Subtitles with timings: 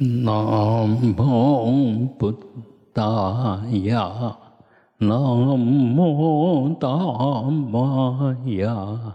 [0.00, 2.34] 南无布
[2.92, 4.36] 达雅，
[4.98, 5.16] 南
[5.96, 6.88] 无达
[7.48, 9.14] 摩雅，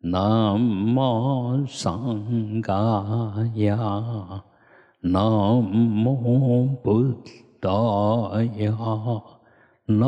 [0.00, 4.42] 南无桑伽雅，
[5.02, 5.24] 南
[6.04, 7.14] 无布
[7.60, 8.76] 达雅，
[9.86, 10.04] 南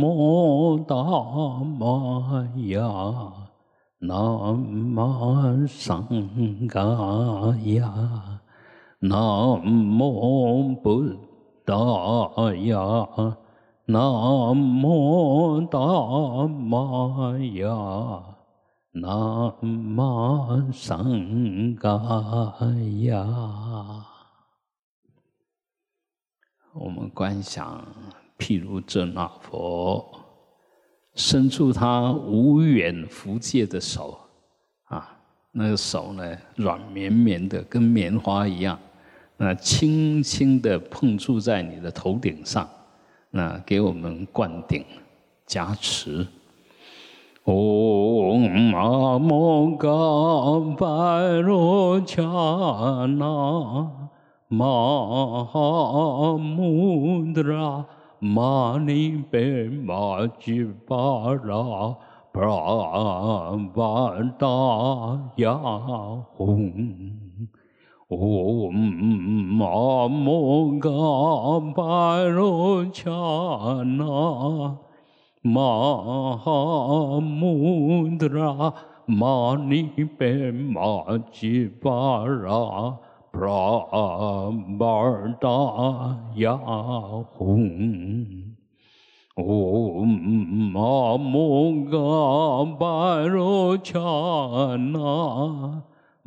[0.00, 2.80] 无达摩雅，
[3.98, 4.16] 南
[4.96, 6.08] 无桑
[6.66, 8.35] 伽雅。
[9.08, 9.62] 南
[10.00, 11.04] 无布
[11.64, 11.74] 达
[12.54, 13.36] 雅，
[13.84, 14.02] 南
[14.56, 15.78] 无达
[16.48, 18.24] 玛雅，
[18.90, 21.88] 南无僧伽
[23.04, 23.24] 雅。
[26.74, 27.86] 我们观想，
[28.36, 30.04] 譬如这那佛
[31.14, 34.18] 伸出他无远弗届的手，
[34.86, 35.16] 啊，
[35.52, 38.76] 那个手呢，软绵绵的，跟棉花一样。
[39.38, 42.68] 那轻轻的碰触在你的头顶上，
[43.30, 44.84] 那给我们灌顶
[45.44, 46.26] 加持。
[47.44, 49.88] 嗡阿摩嘎
[50.76, 53.90] 巴罗恰那
[54.48, 57.84] 玛哈穆德拉
[58.18, 60.96] 玛尼贝玛吉巴
[61.44, 61.94] 拉
[62.32, 64.46] 布拉巴达
[65.36, 65.52] 雅
[66.36, 66.72] 吽。
[68.08, 68.70] 嗡
[69.60, 70.90] 阿摩嘎
[71.74, 73.10] 巴罗恰
[73.84, 74.76] 那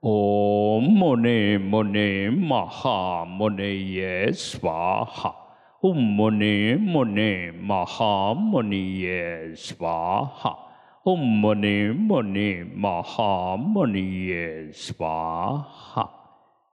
[0.00, 4.70] 唵摩尼摩尼玛哈摩尼耶娑
[5.04, 5.34] 哈，
[5.80, 10.67] 唵摩尼摩尼玛哈摩尼耶娑哈。
[11.04, 16.10] 唵摩尼摩尼玛哈摩尼耶娑哈，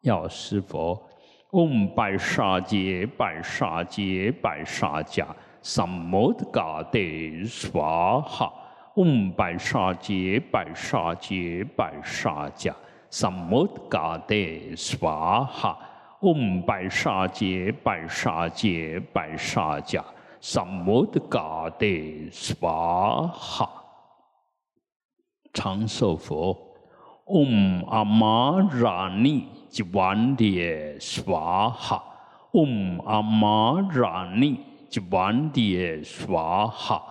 [0.01, 1.01] 药师佛，
[1.51, 5.25] 唵拜沙揭拜沙揭拜沙迦，
[5.61, 8.51] 三摩地嘎帝娑哈，
[8.95, 12.73] 唵拜沙揭拜沙揭拜沙迦，
[13.09, 15.77] 三摩地嘎帝娑哈，
[16.19, 20.03] 唵拜沙揭拜沙揭拜沙迦，
[20.41, 23.74] 三摩地嘎帝娑哈。
[25.55, 26.55] 长寿佛，
[27.27, 32.03] 嗡阿玛拉尼吉万迭娑哈，
[32.51, 37.01] 嗡阿玛拉尼吉万迭娑哈，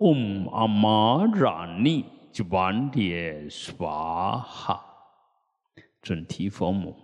[0.00, 3.88] 嗡阿玛拉尼吉万迭娑
[4.46, 4.84] 哈。
[6.02, 6.94] 准提佛母，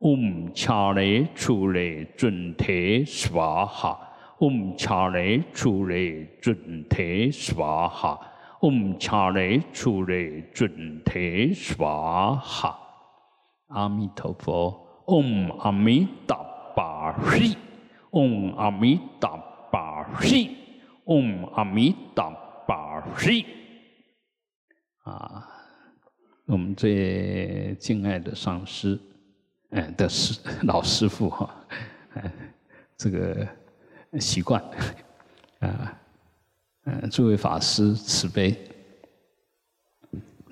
[0.00, 3.96] 嗡恰雷出雷准提娑哈，
[4.40, 7.88] 嗡恰雷出雷准提娑
[8.60, 12.76] 嗡恰雷出雷准提娑哈，
[13.68, 16.36] 阿弥陀佛，嗡阿弥达
[16.74, 17.56] 巴悉，
[18.10, 19.36] 嗡阿弥达
[19.70, 20.56] 巴悉，
[21.04, 22.30] 嗡阿弥达
[22.66, 23.46] 巴悉。
[25.04, 25.48] 啊，
[26.46, 28.98] 我们最敬爱的上师，
[29.70, 31.48] 嗯，的师老师傅哈，
[32.96, 33.46] 这个
[34.18, 34.60] 习惯
[35.60, 35.96] 啊。
[36.90, 38.56] 嗯，诸位法师慈悲，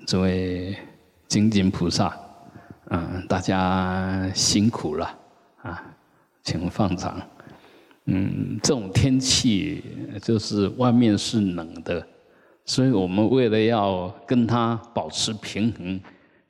[0.05, 0.77] 诸位
[1.27, 2.15] 精进菩萨，
[2.91, 5.19] 嗯，大家辛苦了
[5.63, 5.83] 啊，
[6.43, 7.19] 请放长。
[8.05, 9.83] 嗯，这种天气
[10.21, 12.07] 就是外面是冷的，
[12.65, 15.99] 所以我们为了要跟它保持平衡，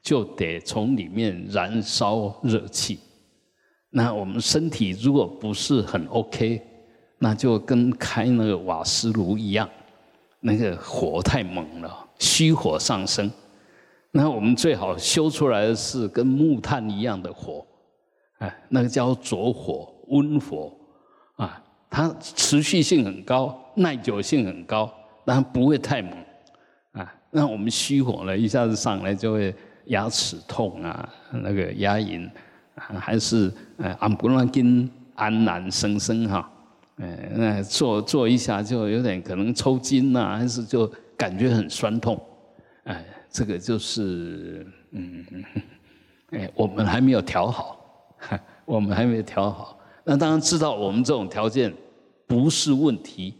[0.02, 3.00] 就得从里面燃烧热气。
[3.90, 6.62] 那我们身体如果不是很 OK。
[7.20, 9.68] 那就跟开那个瓦斯炉一样，
[10.40, 13.32] 那个火太猛了，虚火上升。
[14.12, 17.66] 那我们最好修出来的是跟木炭一样的火，
[18.40, 20.74] 哎，那个叫浊火、温火，
[21.36, 24.92] 啊，它持续性很高，耐久性很高，
[25.26, 26.14] 但不会太猛，
[26.94, 29.54] 啊，那我们虚火呢，一下子上来就会
[29.86, 32.30] 牙齿痛啊，那个牙龈，
[32.76, 36.50] 还是呃安不拉根安然生生哈。
[36.98, 42.20] 哎，那做做一下就有点可能抽筋呐，还是就感觉很酸痛，
[42.84, 45.26] 哎，这个就是嗯，
[46.32, 47.80] 哎，我们还没有调好，
[48.66, 49.78] 我们还没有调好。
[50.04, 51.72] 那当然知道我们这种条件
[52.26, 53.36] 不是问题，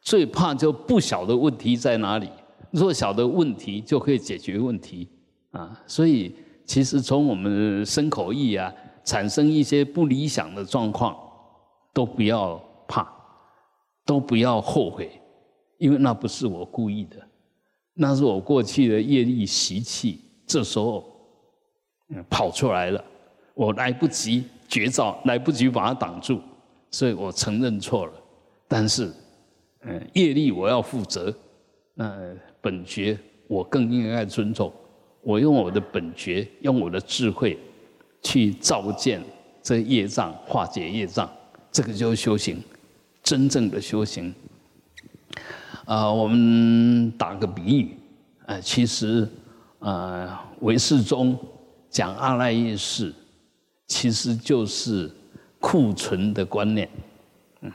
[0.00, 2.28] 最怕就不晓得问题在哪里。
[2.70, 5.08] 若晓得问题，就可以解决问题
[5.50, 5.80] 啊。
[5.86, 6.34] 所以
[6.64, 8.72] 其实从我们身口意啊，
[9.04, 11.16] 产生一些不理想的状况，
[11.92, 12.60] 都不要，
[14.04, 15.10] 都不要后悔，
[15.78, 17.16] 因为那不是我故意的，
[17.94, 21.04] 那是我过去的业力习气，这时候
[22.28, 23.04] 跑出来了，
[23.54, 26.40] 我来不及绝招，来不及把它挡住，
[26.90, 28.12] 所以我承认错了。
[28.66, 29.12] 但是，
[29.82, 31.34] 嗯，业力我要负责，
[31.94, 32.34] 那。
[32.64, 34.72] 本觉，我更应该尊重。
[35.20, 37.58] 我用我的本觉，用我的智慧，
[38.22, 39.22] 去照见
[39.62, 41.30] 这业障，化解业障，
[41.70, 42.56] 这个就是修行，
[43.24, 44.32] 真正的修行。
[45.84, 47.96] 啊，我们打个比喻，
[48.46, 49.28] 啊，其实，
[49.80, 51.36] 啊，唯识中
[51.90, 53.12] 讲阿赖耶识，
[53.88, 55.10] 其实就是
[55.58, 56.88] 库存的观念。
[57.62, 57.72] 嗯，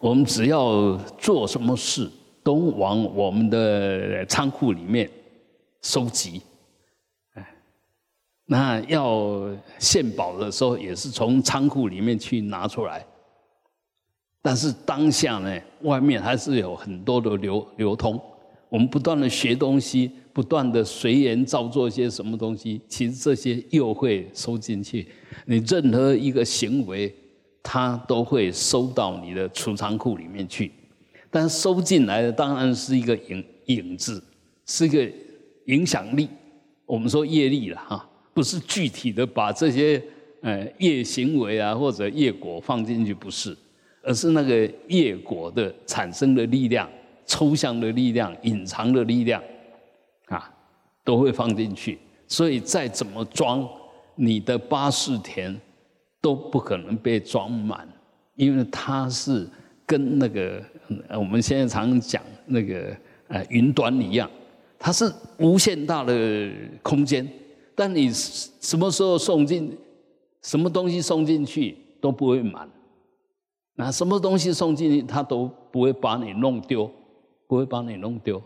[0.00, 2.10] 我们只要做什么事。
[2.44, 5.08] 都往我们的仓库里面
[5.80, 6.42] 收集，
[7.34, 7.54] 哎，
[8.46, 9.48] 那要
[9.78, 13.06] 献宝的时候，也是从仓库里面去拿出来。
[14.42, 18.20] 但是当下呢，外面还是有很多的流流通。
[18.68, 25.06] 我们不断的学东西，不断的随缘造作些什么东西，其实这些又会收进去。
[25.46, 27.14] 你任何一个行为，
[27.62, 30.72] 它都会收到你的储藏库里面去。
[31.30, 34.22] 但收进来的当然是一个影影子，
[34.66, 35.08] 是一个
[35.66, 36.28] 影响力。
[36.84, 40.02] 我们说业力了哈，不是具体的把这些
[40.40, 43.56] 呃业行为啊或者业果放进去，不是，
[44.02, 46.88] 而是那个业果的产生的力量、
[47.26, 49.42] 抽象的力量、隐藏的力量
[50.26, 50.52] 啊，
[51.04, 51.98] 都会放进去。
[52.26, 53.68] 所以再怎么装，
[54.14, 55.58] 你的八士田
[56.20, 57.88] 都不可能被装满，
[58.36, 59.48] 因为它是
[59.86, 60.62] 跟那个。
[61.16, 62.94] 我们现在常讲那个
[63.28, 64.30] 呃云端一样，
[64.78, 66.50] 它是无限大的
[66.82, 67.26] 空间，
[67.74, 69.74] 但你什么时候送进
[70.42, 72.68] 什么东西送进去都不会满，
[73.74, 76.90] 那什么东西送进去它都不会把你弄丢，
[77.46, 78.40] 不会把你弄丢。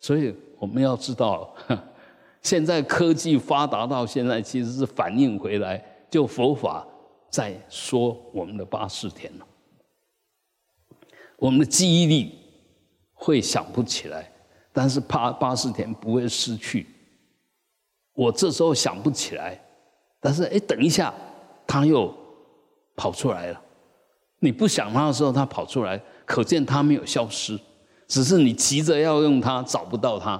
[0.00, 1.54] 所以我们要知道，
[2.42, 6.86] 现在科技发达到现在，其实是反映回来，就佛法
[7.30, 9.46] 在说我们的八世田了。
[11.38, 12.38] 我们的记忆力
[13.14, 14.32] 会想不起来，
[14.72, 16.86] 但是八八十天不会失去。
[18.14, 19.60] 我这时候想不起来，
[20.20, 21.12] 但是哎，等一下，
[21.66, 22.12] 他又
[22.96, 23.62] 跑出来了。
[24.40, 27.58] 你不想他的时候，他跑出来，可见他没有消失，
[28.06, 30.32] 只是你急着要用它，找不到它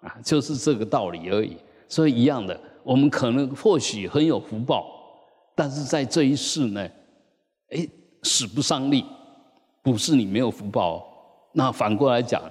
[0.00, 1.56] 啊，就是这个道理而已。
[1.88, 4.86] 所以一样的，我们可能或许很有福报，
[5.54, 6.80] 但是在这一世呢，
[7.70, 7.88] 哎，
[8.22, 9.04] 使不上力。
[9.82, 11.02] 不是你没有福报，哦
[11.52, 12.42] 那反过来讲，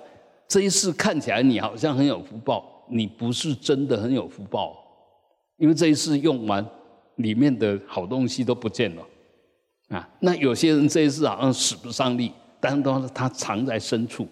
[0.48, 4.76] 这一世看起来你好像很有福报，你不是真的很有福报，
[5.58, 6.66] 因为这一世用完，
[7.18, 9.04] 里面的好东西都不见了，
[9.90, 14.28] 啊，那有些人这一世好像使不上力，但是都是他藏在深处，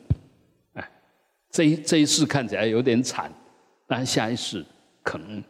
[0.73, 0.91] 哎，
[1.51, 3.31] 这一这一世看起来有点惨，
[3.85, 4.65] 但下一世
[5.03, 5.43] 可能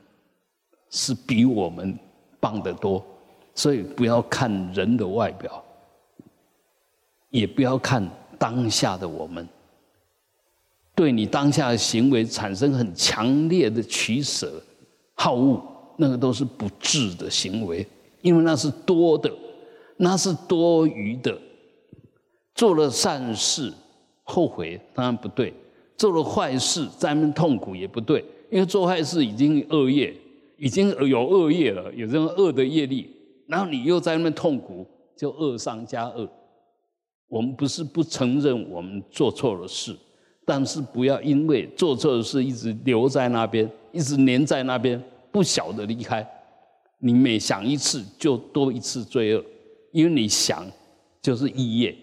[0.90, 1.98] 是比我们
[2.40, 3.06] 棒得多，
[3.54, 5.64] 所以不要看人的外表。
[7.30, 9.46] 也不要看当下的我们，
[10.96, 14.64] 对你当下的行为产生很强烈的取舍、
[15.14, 15.62] 好恶，
[15.98, 17.86] 那个都是不智的行为，
[18.22, 19.30] 因为那是多的，
[19.98, 21.38] 那是多余的。
[22.56, 23.72] 做了善事
[24.24, 25.54] 后悔当然不对，
[25.96, 30.12] 做了坏事在那痛苦也不对，因为做坏事已经恶业，
[30.58, 33.08] 已经有恶业了，有这种恶的业力，
[33.48, 36.28] 然后你又在那边痛苦，就恶上加恶。
[37.28, 39.96] 我们不是不承认我们做错了事，
[40.44, 45.00] 但是不要因为做错的事一直留在那边，一直黏在那边，
[45.32, 46.28] 不晓得离开。
[47.00, 49.44] 你每想一次就多一次罪恶，
[49.92, 50.66] 因为你想
[51.22, 51.96] 就是意业，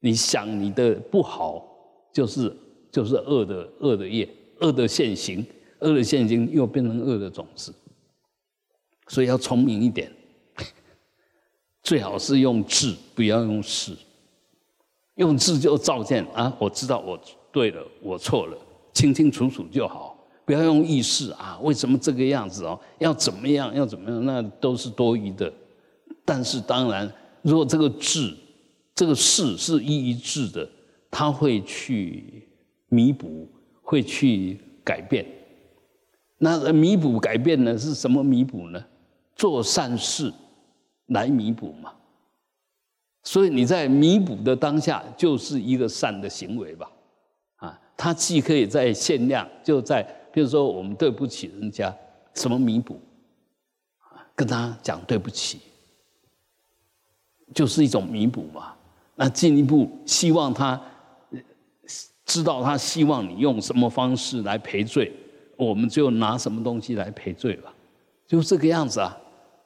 [0.00, 1.64] 你想你的不好
[2.12, 2.54] 就是
[2.90, 4.28] 就是恶的恶的业，
[4.60, 5.44] 恶的现行，
[5.80, 7.74] 恶的现行又变成恶的种子。
[9.08, 10.12] 所以要聪明一点，
[11.82, 13.96] 最好是用智，不要用事。
[15.16, 16.56] 用字就照见啊！
[16.58, 17.20] 我知道我
[17.52, 18.56] 对了，我错了，
[18.94, 20.16] 清清楚楚就好。
[20.46, 21.58] 不要用意识啊！
[21.62, 22.80] 为什么这个样子哦？
[22.98, 23.74] 要怎么样？
[23.74, 24.24] 要怎么样？
[24.24, 25.52] 那都是多余的。
[26.30, 28.32] 但是当然，如果这个智，
[28.94, 30.70] 这个事是一一致的，
[31.10, 32.48] 他会去
[32.88, 33.48] 弥补，
[33.82, 35.26] 会去改变。
[36.38, 37.76] 那弥补改变呢？
[37.76, 38.80] 是什么弥补呢？
[39.34, 40.32] 做善事
[41.06, 41.92] 来弥补嘛。
[43.24, 46.88] 所以你在弥补的当下，就是一个善的行为吧。
[47.56, 50.00] 啊，它既可以在限量，就在
[50.32, 51.92] 比如说我们对不起人家，
[52.34, 53.00] 什么弥补？
[54.36, 55.60] 跟他讲对不起，
[57.54, 58.72] 就是一种弥补嘛。
[59.16, 60.80] 那进一步希望他
[62.24, 65.12] 知道他希望你用什么方式来赔罪。
[65.56, 67.70] 我们就拿什么东西来赔罪吧，
[68.26, 69.14] 就这个样子啊！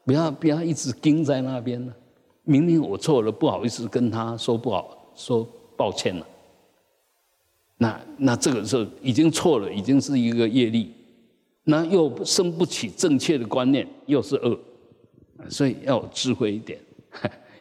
[0.05, 1.95] 不要不要一直盯在那边呢。
[2.43, 6.27] 明明我错了，不好意思跟他说不好，说抱歉了。
[7.77, 10.93] 那那这个时候已经错了，已经是一个业力，
[11.63, 14.59] 那又生不起正确的观念，又是恶，
[15.49, 16.81] 所以要智慧一点。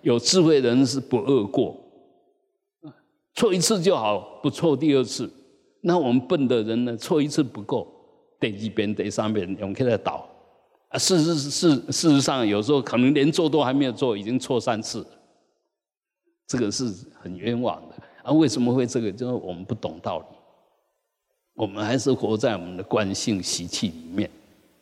[0.04, 1.76] 有智慧的人是不恶过，
[3.34, 5.30] 错一次就好，不错第二次。
[5.82, 7.90] 那我们笨的人呢，错一次不够。
[8.40, 10.28] 得一遍、第三遍用起来倒，
[10.90, 15.06] 啊，事实事事实上，有时候可能连做都还没有做，已经错三次，
[16.46, 17.96] 这个是很冤枉的。
[18.22, 19.10] 啊，为什么会这个？
[19.10, 20.26] 就是我们不懂道理，
[21.54, 24.30] 我们还是活在我们的惯性习气里面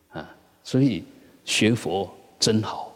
[0.09, 0.35] 啊。
[0.63, 1.03] 所以
[1.45, 2.90] 学佛真好，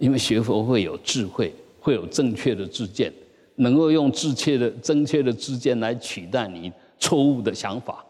[0.00, 3.12] 因为学佛会有智慧，会有正确的知见，
[3.56, 8.04] 能够用正确的、正确的知见来取代你错误的想法。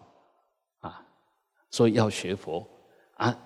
[0.79, 1.03] 啊
[1.69, 2.65] 所以要学佛
[3.15, 3.37] 啊，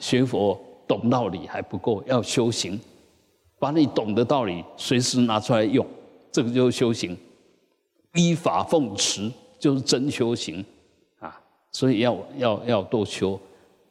[0.00, 2.78] 学佛懂道理还不够，要修行，
[3.58, 5.86] 把你懂的道理随时拿出来用，
[6.32, 7.16] 这个就是修行。
[8.14, 10.64] 依法奉持就是真修行
[11.18, 11.40] 啊！
[11.70, 13.38] 所以要要要多修，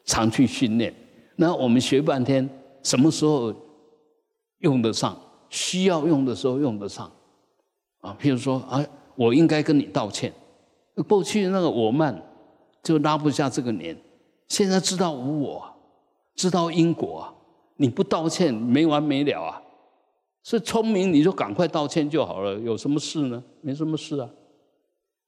[0.05, 0.93] 常去训练。
[1.35, 2.49] 那我们学半天，
[2.83, 3.53] 什么时候
[4.59, 5.17] 用得上？
[5.49, 7.11] 需要用的时候用得上
[8.01, 8.15] 啊。
[8.21, 8.85] 譬如说啊，
[9.15, 10.31] 我应该跟你道歉，
[11.07, 12.29] 过去那个我慢。
[12.83, 13.97] 就拉不下这个脸，
[14.49, 15.63] 现在知道无我，
[16.35, 17.33] 知道因果，
[17.77, 19.61] 你不道歉没完没了啊！
[20.43, 23.41] 所以聪明你就赶快道歉就好了，有什么事呢？
[23.61, 24.29] 没什么事啊。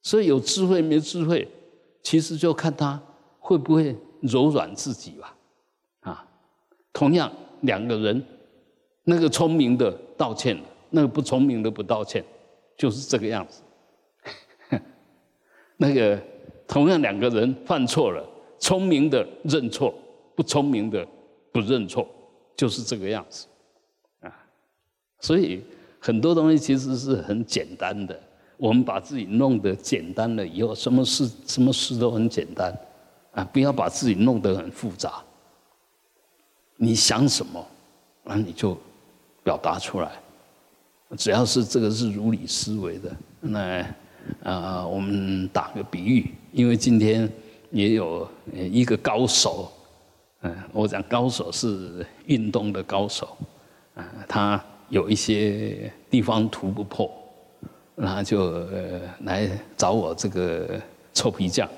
[0.02, 1.48] 所以有智慧没智慧，
[2.02, 3.02] 其实就看他
[3.38, 5.34] 会不会柔软自己吧。
[6.00, 6.28] 啊，
[6.92, 7.32] 同样
[7.62, 8.22] 两个人，
[9.04, 10.56] 那个聪明的道歉，
[10.90, 12.24] 那个不聪明的不道歉，
[12.76, 13.62] 就是这个样子。
[15.76, 16.20] 那个。
[16.68, 19.94] 同样两个人犯错了，聪明的认错，
[20.34, 21.06] 不聪明的
[21.52, 22.04] 不认错，
[22.56, 23.46] 就是这个样子，
[24.18, 24.34] 啊，
[25.20, 25.62] 所以
[26.00, 28.20] 很多东西其实是很简单的。
[28.56, 32.76] 我们把自己弄得简单了以后，什么事什么事都很简单，
[33.30, 35.22] 啊，不要把自己弄得很复杂。
[36.76, 37.66] 你想什么，
[38.24, 38.78] 那你就
[39.42, 40.12] 表达出来，
[41.16, 43.86] 只要是这个是如理思维的，那。
[44.42, 47.32] 啊，我们打个比喻，因为今天
[47.70, 49.70] 也有一个高手，
[50.40, 53.36] 嗯，我讲高手是运动的高手，
[53.94, 57.08] 啊，他有一些地方突不破，
[57.94, 60.80] 那就呃来找我这个
[61.14, 61.68] 臭皮匠，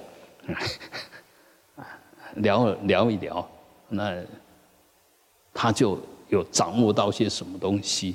[1.76, 1.84] 啊
[2.36, 3.46] 聊聊一聊，
[3.90, 4.14] 那
[5.60, 5.98] 他就
[6.28, 8.14] 有掌握到些什么东西。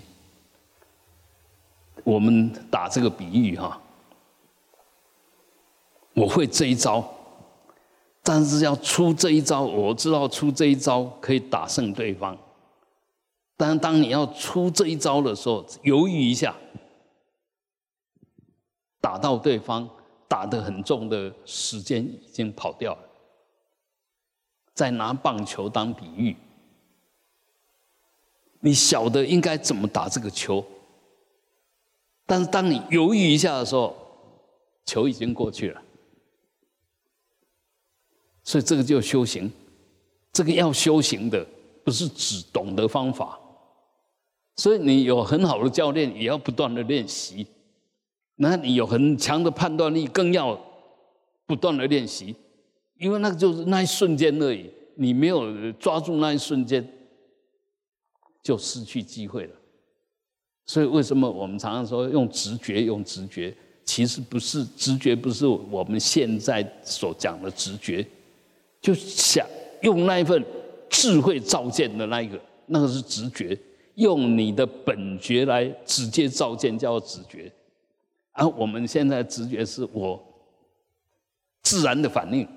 [2.05, 3.81] 我们打这个比喻哈。
[6.13, 7.03] 我会这一招，
[8.21, 12.37] 但是要出这一招，我知道出这一招可以打胜对方。
[13.57, 16.55] 但当你要出这一招的时候，犹豫一下，
[19.01, 19.89] 打到对方
[20.29, 23.01] 打得很重的时间已经跑掉了。
[24.73, 26.37] 再拿棒球当比喻，
[28.65, 30.65] 你晓得应该怎么打这个球，
[32.25, 33.93] 但是当你犹豫一下的时候，
[34.85, 35.81] 球已经过去了。
[38.41, 39.51] 所以这个叫修行，
[40.31, 41.45] 这个要修行的，
[41.83, 43.37] 不是只懂得方法。
[44.55, 47.45] 所以你有很好的教练，也要不断的练习。
[48.37, 50.57] 那你有很强的判断力，更要
[51.45, 52.33] 不断的练习，
[52.97, 54.71] 因为那个就是那一瞬间而已。
[54.95, 56.87] 你没有抓住那一瞬间，
[58.43, 59.55] 就失去机会了。
[60.65, 62.83] 所以为什么我们常常说用直觉？
[62.83, 68.05] 用直觉，其实不是直觉，不是我们现在所讲的直觉。
[68.79, 69.47] 就想
[69.81, 70.43] 用那一份
[70.89, 73.57] 智慧照见的那一个，那个是直觉，
[73.95, 77.51] 用你的本觉来直接照见叫直觉。
[78.33, 80.21] 而我们现在直觉是我
[81.61, 82.47] 自然的反应。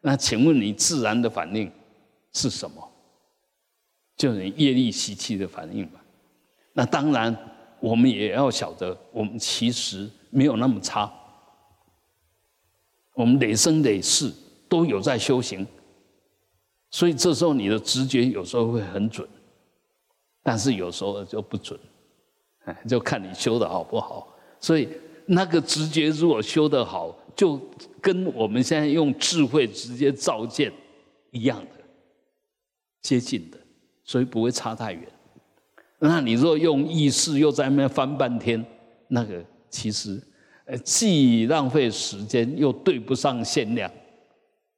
[0.00, 1.70] 那请问你自然的反应
[2.32, 2.92] 是什么？
[4.16, 6.02] 就是你业力习气的反应吧。
[6.72, 7.36] 那当然，
[7.80, 11.12] 我们也要晓得，我们其实没有那么差。
[13.14, 14.32] 我们累生累世。
[14.68, 15.64] 都有在修行，
[16.90, 19.24] 所以这时候你的直觉有时候会很准，
[20.42, 21.78] 但是有时候就不准，
[22.64, 24.36] 哎， 就看你修的好不好。
[24.58, 24.88] 所以
[25.24, 27.60] 那个直觉如果修得好，就
[28.02, 30.72] 跟我们现在用智慧直接照见
[31.30, 31.84] 一样的，
[33.02, 33.58] 接近的，
[34.06, 35.02] 所以不会差太远。
[35.98, 38.64] 那你若用意识又在那边翻半天，
[39.08, 40.18] 那个其实
[40.64, 43.90] 呃既浪费时间又对不上限量。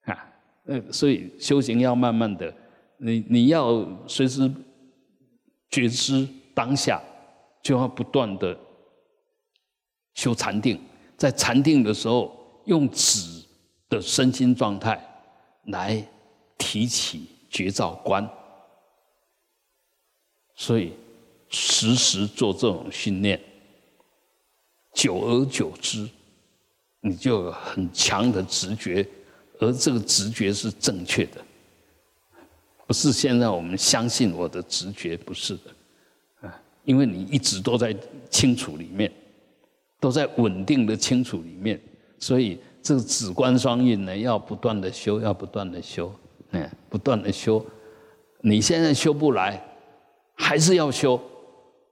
[0.04, 0.28] 啊
[0.64, 2.52] 呃，所以修行要慢慢的，
[2.98, 4.50] 你你要随时
[5.70, 7.00] 觉知当下，
[7.62, 8.58] 就要不断的
[10.14, 10.78] 修禅定，
[11.16, 13.44] 在禅定的时候，用止
[13.88, 15.02] 的身心状态
[15.68, 16.06] 来
[16.58, 18.28] 提起觉照观，
[20.58, 20.92] 所以
[21.50, 23.40] 时时做这种训练，
[24.92, 26.06] 久而久之，
[27.00, 29.06] 你就有很强的直觉。
[29.60, 31.44] 而这个直觉是正确的，
[32.86, 37.96] 不是现在我们相信我的直觉不是的，啊，因为你一直都在
[38.28, 39.12] 清楚里面，
[40.00, 41.80] 都在稳定的清楚里面，
[42.18, 46.12] 所以这个止观双运呢，要不断的修，要不断的修，
[46.50, 47.64] 嗯，不断的修。
[48.40, 49.60] 你现在修不来，
[50.38, 51.20] 还是要修，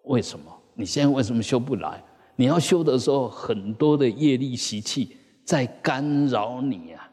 [0.05, 0.51] 为什么？
[0.75, 2.03] 你现在为什么修不来？
[2.37, 7.11] 你要修的时候，很多的业力习气在干扰你呀。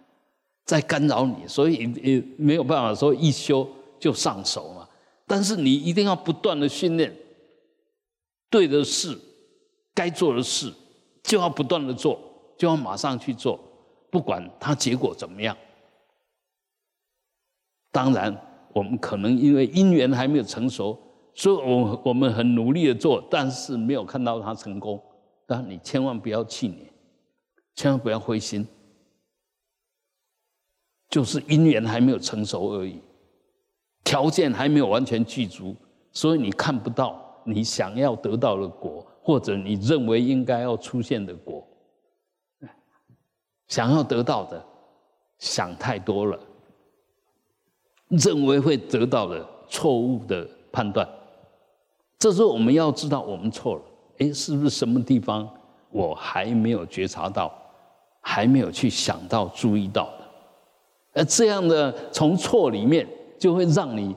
[0.66, 3.68] 在干扰你，所以也没有办法说一修
[4.00, 4.88] 就上手嘛。
[5.28, 7.14] 但是你一定要不断的训练，
[8.50, 9.18] 对的事，
[9.94, 10.72] 该做的事，
[11.22, 12.18] 就要不断的做，
[12.58, 13.60] 就要马上去做，
[14.10, 15.56] 不管它结果怎么样。
[17.92, 18.34] 当然，
[18.72, 20.98] 我们可能因为因缘还没有成熟，
[21.36, 25.02] 所以我我们很努力的做，但是没有看到它成功。
[25.46, 26.92] 但你千万不要气馁，
[27.76, 28.66] 千万不要灰心。
[31.10, 33.00] 就是因缘还没有成熟而已，
[34.04, 35.76] 条件还没有完全具足，
[36.12, 41.68] 所以你看不到你想要得到的果，或者你认为应该要出现的果。
[43.68, 44.66] 想要得到的，
[45.38, 46.40] 想太多了，
[48.08, 51.08] 认为会得到的错误的判断，
[52.24, 53.82] 这时候我们要知道我们错了。
[54.20, 55.46] 哎，是不是什么地方
[55.90, 57.54] 我还没有觉察到，
[58.22, 60.26] 还没有去想到、注意到的？
[61.16, 63.06] 而这样的从错里面
[63.38, 64.16] 就会让你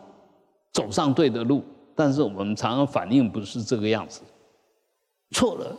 [0.73, 1.65] 走上对的路，
[1.97, 4.21] 但是我们常常反应不是这个样子，
[5.33, 5.77] 错了，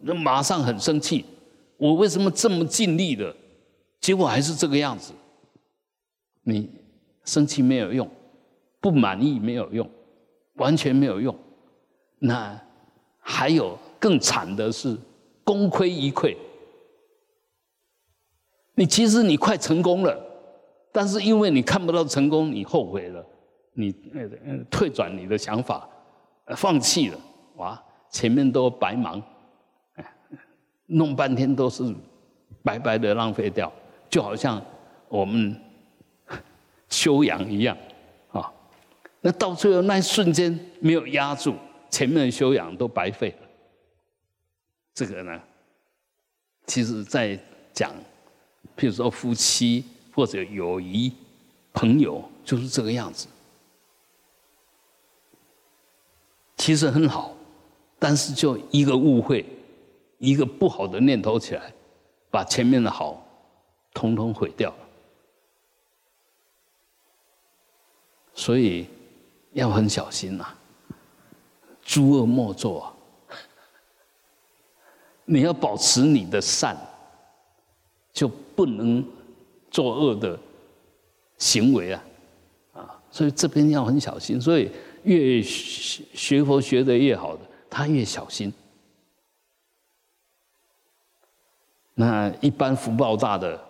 [0.00, 1.24] 那马上很生气，
[1.76, 3.32] 我为什么这么尽力的，
[4.00, 5.12] 结果还是这个样子？
[6.42, 6.68] 你
[7.24, 8.10] 生气没有用，
[8.80, 9.88] 不满意没有用，
[10.54, 11.32] 完全没有用。
[12.20, 12.58] 那
[13.18, 14.96] 还有更惨的是
[15.42, 16.36] 功亏一篑，
[18.74, 20.26] 你其实你快成功了。
[20.92, 23.24] 但是因为你看不到成功，你后悔了，
[23.74, 25.88] 你呃退转你的想法，
[26.56, 27.18] 放弃了，
[27.56, 27.80] 哇，
[28.10, 29.22] 前面都白忙，
[30.86, 31.94] 弄半天都是
[32.64, 33.72] 白白的浪费掉，
[34.08, 34.60] 就好像
[35.08, 35.54] 我们
[36.90, 37.76] 修养一样，
[38.32, 38.52] 啊，
[39.20, 41.54] 那到最后那一瞬间没有压住，
[41.90, 43.48] 前面的修养都白费了。
[44.94, 45.40] 这个呢，
[46.66, 47.38] 其实在
[47.72, 47.92] 讲，
[48.76, 49.84] 譬如说夫妻。
[50.12, 51.10] 或者友谊、
[51.72, 53.28] 朋友就是这个样子，
[56.56, 57.34] 其实很好，
[57.96, 59.46] 但是就一个误会，
[60.18, 61.72] 一个不好的念头起来，
[62.28, 63.24] 把前面的好
[63.94, 64.88] 通通毁掉了。
[68.34, 68.88] 所以
[69.52, 70.58] 要很小心呐，
[71.90, 72.94] 诸恶莫作啊！
[75.24, 76.76] 你要保持你的善，
[78.12, 79.04] 就不能。
[79.72, 80.36] 作恶的
[81.38, 82.02] 行为啊，
[82.72, 84.40] 啊，所以这边要很小心。
[84.40, 84.68] 所以
[85.04, 88.52] 越学佛学的越好的，他越小心。
[91.94, 93.64] 那一般福报大的，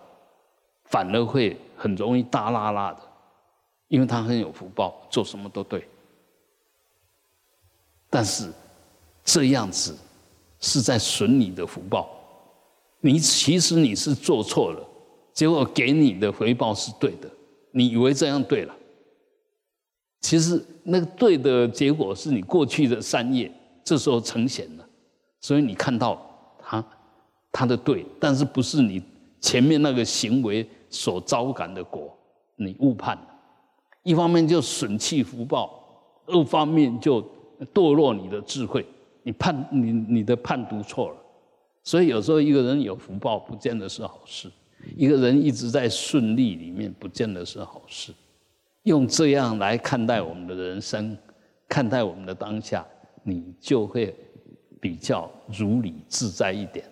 [0.85, 2.99] 反而会很容易大拉拉的，
[3.87, 5.87] 因为他很有福报，做什么都对。
[8.11, 8.51] 但是
[9.23, 9.97] 这样子
[10.59, 12.07] 是在损你的福报，
[12.99, 14.87] 你其实你是做错了。
[15.33, 17.31] 结果给你的回报是对的，
[17.71, 18.75] 你以为这样对了，
[20.19, 23.49] 其实那个对的结果是你过去的善业，
[23.81, 24.85] 这时候呈现了，
[25.39, 26.21] 所以你看到
[26.59, 26.85] 他
[27.49, 29.01] 他的对，但是不是你
[29.39, 32.13] 前面那个行为所招感的果，
[32.57, 33.27] 你误判了，
[34.03, 35.81] 一方面就损气福报，
[36.25, 37.25] 二方面就
[37.73, 38.85] 堕落你的智慧，
[39.23, 41.15] 你判你你的判读错了，
[41.83, 44.51] 所以有时候一个人有福报，不见得是好事。
[44.97, 48.11] 一个人一直在顺利里面，不见得是好事。
[48.83, 51.15] 用这样来看待我们的人生，
[51.69, 52.83] 看待我们的当下，
[53.21, 54.15] 你就会
[54.79, 56.83] 比较如理自在一点。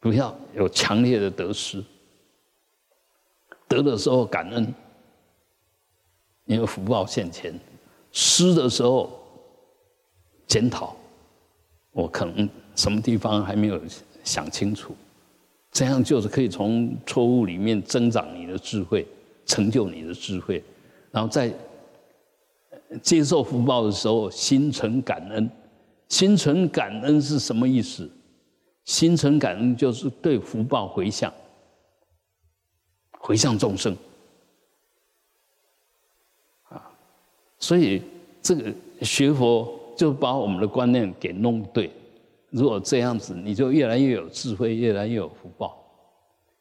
[0.00, 1.84] 不要有强烈的得失，
[3.68, 4.74] 得的时候感恩，
[6.46, 7.52] 因为福报现前；
[8.10, 9.21] 失的时候
[10.52, 10.94] 检讨，
[11.92, 13.80] 我可能什么地方还没有
[14.22, 14.94] 想清楚。
[15.70, 19.06] 这样就是可以从错误里面增长你的智慧，
[19.46, 20.62] 成就你的智慧，
[21.10, 21.50] 然后在
[23.00, 25.50] 接受福报的时候心存感恩。
[26.10, 28.06] 心存感恩是什么意思？
[28.84, 31.32] 心存感恩就是对福报回向，
[33.12, 33.96] 回向众生
[36.64, 36.92] 啊。
[37.58, 38.02] 所以
[38.42, 41.88] 这个学佛就把我们的观念给弄对。
[42.50, 45.80] 如果这样子，你就越来越有智慧，越来越有福报，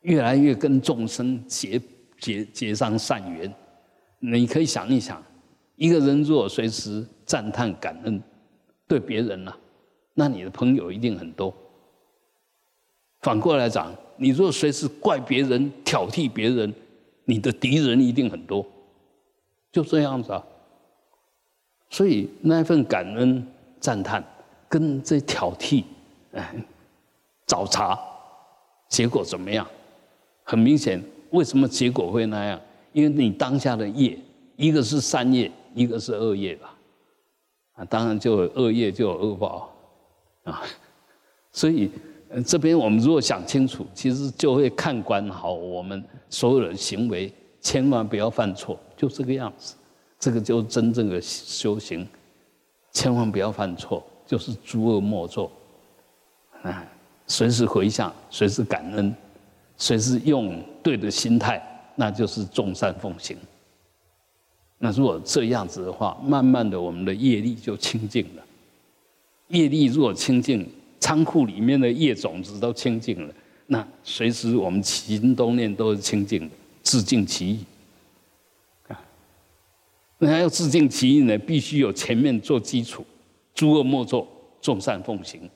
[0.01, 1.81] 越来越跟众生结
[2.19, 3.51] 结结上善缘。
[4.19, 5.19] 你可以想一想，
[5.75, 8.21] 一个人如果随时赞叹感恩，
[8.87, 9.51] 对别人呐，
[10.13, 11.51] 那你的朋友一定很多。
[13.21, 16.71] 反过来讲，你如果随时怪别人、挑剔别人，
[17.25, 18.63] 你的敌人一定很多。
[19.71, 20.45] 就这样子啊。
[21.91, 23.45] 所以那份感恩
[23.79, 24.23] 赞叹。
[24.67, 25.83] 跟这挑剔，
[26.31, 26.55] 哎，
[27.45, 27.99] 找茬，
[28.87, 29.67] 结果怎么样？
[30.45, 32.57] 很明显，为什么结果会那样？
[32.93, 34.17] 因为你当下的业，
[34.55, 36.73] 一个是善业，一个是恶业吧？
[37.73, 39.69] 啊，当然就有恶业就有恶报
[40.45, 40.61] 啊。
[41.51, 41.91] 所以
[42.45, 49.75] 这边我们如果想清楚，其实就会看管好我们所有的行为，千万不要犯错，就这个样子。
[50.21, 52.07] 这个就真正的修行，
[52.93, 54.01] 千万不要犯错。
[54.25, 55.51] 就是诸恶莫作，
[56.61, 56.87] 啊，
[57.27, 59.13] 随时回向，随时感恩，
[59.75, 61.61] 随时用对的心态，
[61.97, 63.35] 那就是众善奉行。
[64.77, 68.43] 那如果这样子的话，慢慢的我们的业力就清净了。
[69.49, 70.65] 业力如果清净，
[71.01, 73.33] 仓库里面的业种子都清净了，
[73.67, 77.65] 那随时我们起心动念都是清净的，自净其意。
[80.23, 83.03] 那要自净其意呢，必须有前面做基础。
[83.55, 84.27] 诸恶莫作，
[84.61, 85.49] 众善奉行。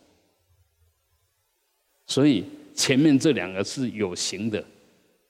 [2.08, 4.64] 所以前面这两个是有形的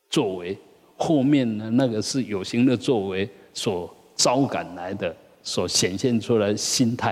[0.09, 0.57] 作为，
[0.95, 7.11] 后面呢那个是有形的作为所招感来的，所显现出来心态。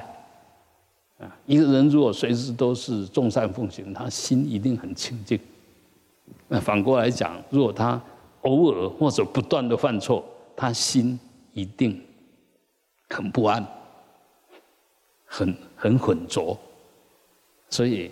[1.20, 5.38] 啊，一个人如果随时都是众善奉行，他心一定很清净。
[6.48, 8.02] 那反过来讲，如果他
[8.42, 10.24] 偶尔或者不断的犯错，
[10.56, 11.20] 他心
[11.54, 12.02] 一定
[13.14, 13.66] 很不安。
[15.36, 16.56] 很很浑浊，
[17.68, 18.12] 所以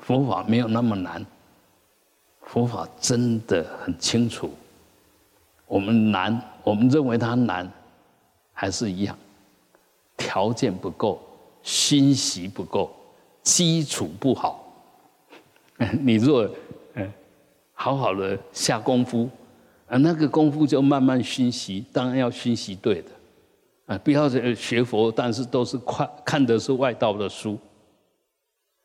[0.00, 1.22] 佛法没有那么难。
[2.44, 4.50] 佛法真的很清楚，
[5.66, 7.70] 我们难，我们认为它难，
[8.54, 9.14] 还是一样，
[10.16, 11.20] 条件不够，
[11.62, 12.90] 心习不够，
[13.42, 14.64] 基础不好。
[16.00, 16.48] 你若
[16.94, 17.12] 嗯
[17.74, 19.28] 好好的下功夫，
[19.88, 23.10] 啊，那个功夫就慢慢熏习，当然要熏习对的。
[23.86, 27.58] 啊，不要学佛，但是都是看看的是外道的书，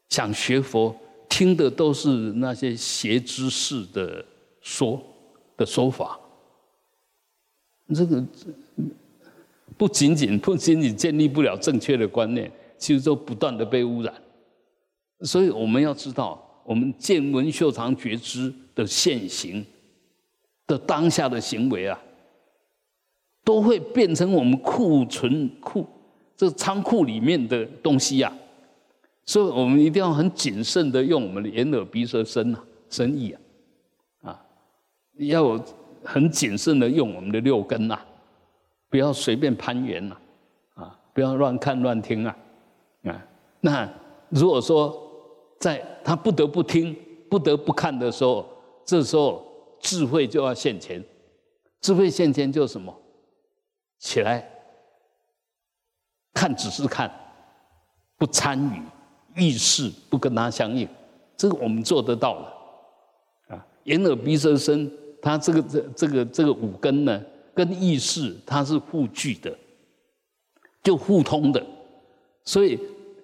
[0.10, 0.96] 想学佛
[1.28, 4.24] 听的都是那些邪知识的
[4.62, 5.02] 说
[5.58, 6.18] 的说法，
[7.94, 8.24] 这个
[9.76, 14.14] 不仅仅不仅仅建立不了正确的观念，其实都不断的被污染。
[15.22, 19.66] 所以我们要知道，我们见闻嗅尝觉知的现行
[20.68, 22.00] 的当下的行为啊。
[23.46, 25.86] 都会变成我们库存库
[26.38, 28.34] 这仓库里面的东西呀，
[29.26, 33.36] 所以我们一定要很谨慎的用我们的眼耳鼻舌身啊，身意
[34.22, 34.42] 啊，啊，
[35.16, 35.62] 要
[36.06, 38.00] 很谨慎的用我们的六根呐，
[38.90, 40.16] 不要随便攀援呐，
[40.76, 42.38] 啊，不要乱看乱听啊，
[43.04, 43.28] 啊，
[43.60, 43.90] 那
[44.30, 44.98] 如果说
[45.60, 46.96] 在他不得不听、
[47.30, 48.48] 不得不看的时候，
[48.86, 49.46] 这时候
[49.84, 51.04] 智慧就要现前，
[51.82, 52.98] 智慧现前就是什么？
[54.00, 54.50] 起来
[56.34, 57.12] 看，只是看，
[58.18, 58.82] 不参与，
[59.40, 60.88] 意识不跟他相应，
[61.38, 62.54] 这个我们做得到了
[63.50, 63.68] 啊。
[63.84, 64.92] 眼耳鼻舌身，
[65.22, 67.22] 它这个这这个这个五根呢，
[67.54, 69.56] 跟意识它是互具的，
[70.82, 71.66] 就互通的。
[72.46, 72.80] 所以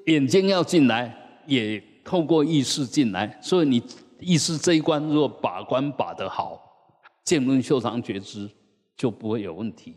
[0.05, 3.37] 眼睛要进来，也透过意识进来。
[3.41, 3.83] 所以你
[4.19, 6.59] 意思这一关，若把关把得好，
[7.23, 8.49] 见闻修长觉知
[8.95, 9.95] 就不会有问题。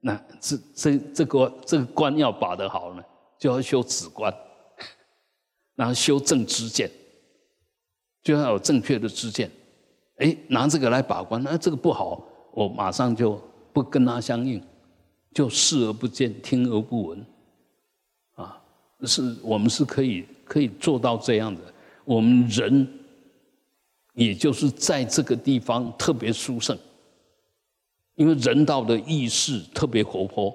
[0.00, 3.02] 那这这这个这个关要把得好呢，
[3.38, 4.32] 就要修止观，
[5.74, 6.90] 然后修正知见，
[8.22, 9.50] 就要有正确的知见。
[10.18, 13.40] 哎，拿这个来把关，那这个不好，我马上就
[13.72, 14.62] 不跟他相应，
[15.34, 17.26] 就视而不见，听而不闻，
[18.34, 18.62] 啊，
[19.02, 21.60] 是我们是可以可以做到这样的。
[22.04, 22.88] 我们人，
[24.16, 26.76] 也就是在这个地方特别殊胜，
[28.14, 30.54] 因为人道的意识特别活泼。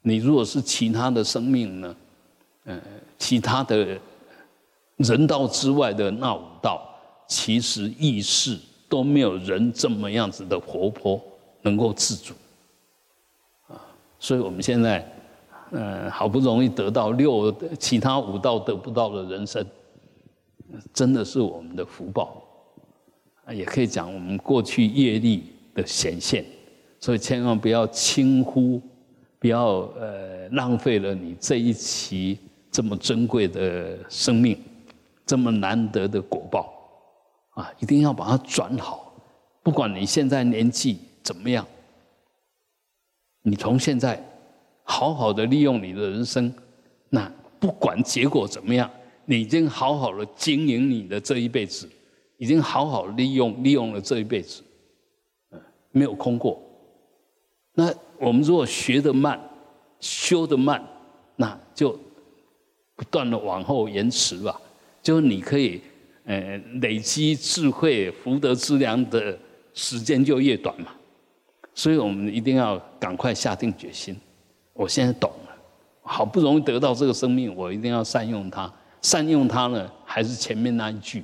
[0.00, 1.96] 你如果是其他的生命呢，
[2.64, 2.80] 呃，
[3.18, 3.98] 其他的
[4.96, 6.88] 人道之外的那五道，
[7.28, 11.22] 其实意识都没有人这么样子的活泼，
[11.60, 12.32] 能够自主，
[13.68, 13.76] 啊，
[14.18, 15.06] 所以我们现在，
[15.72, 19.62] 呃，好不容易得到六其他五道得不到的人生，
[20.92, 22.42] 真的是我们的福报，
[23.44, 26.44] 啊，也可以讲我们过去业力的显现，
[27.00, 28.80] 所以千万不要轻忽。
[29.38, 32.38] 不要呃浪费了你这一期
[32.72, 34.58] 这么珍贵的生命，
[35.26, 36.72] 这么难得的果报，
[37.50, 39.14] 啊，一定要把它转好。
[39.62, 41.64] 不管你现在年纪怎么样，
[43.42, 44.20] 你从现在
[44.82, 46.52] 好好的利用你的人生，
[47.10, 48.90] 那不管结果怎么样，
[49.26, 51.88] 你已经好好的经营你的这一辈子，
[52.38, 54.62] 已经好好利用利用了这一辈子，
[55.50, 55.60] 嗯，
[55.90, 56.60] 没有空过。
[57.74, 59.38] 那我们如果学得慢，
[60.00, 60.82] 修得慢，
[61.36, 61.98] 那就
[62.94, 64.58] 不断的往后延迟吧。
[65.02, 65.80] 就你可以，
[66.24, 69.38] 呃，累积智慧、福德资粮的
[69.74, 70.92] 时间就越短嘛。
[71.74, 74.16] 所以我们一定要赶快下定决心。
[74.72, 75.56] 我现在懂了，
[76.02, 78.72] 好不容易得到这个生命，我一定要善用它。
[79.06, 81.22] 善用它呢，还是前面那一句：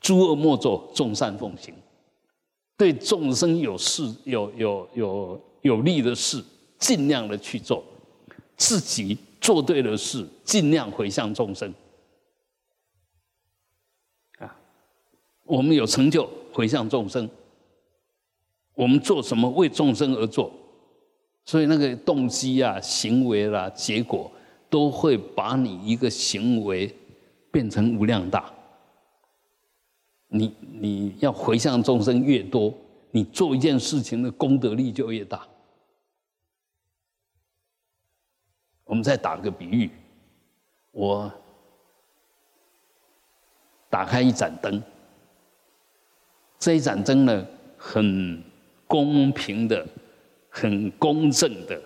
[0.00, 1.74] 诸恶莫作，众善奉行。
[2.76, 5.40] 对众生有事，有有有。
[5.62, 6.42] 有利的事，
[6.76, 7.80] 尽量的去做；
[8.56, 11.72] 自己做对的事，尽量回向众生。
[14.38, 14.56] 啊，
[15.44, 17.30] 我们有成就，回向众生。
[18.74, 20.52] 我们做什么，为众生而做，
[21.44, 24.28] 所以那个动机啊、行为啦、结果，
[24.68, 26.92] 都会把你一个行为
[27.52, 28.52] 变成无量大。
[30.26, 32.74] 你你要回向众生越多，
[33.10, 35.46] 你做一件事情的功德力就越大。
[38.84, 39.90] 我们再打个比喻，
[40.90, 41.30] 我
[43.88, 44.82] 打开一盏灯，
[46.58, 48.42] 这一盏灯呢，很
[48.86, 49.86] 公平的、
[50.48, 51.80] 很公正的、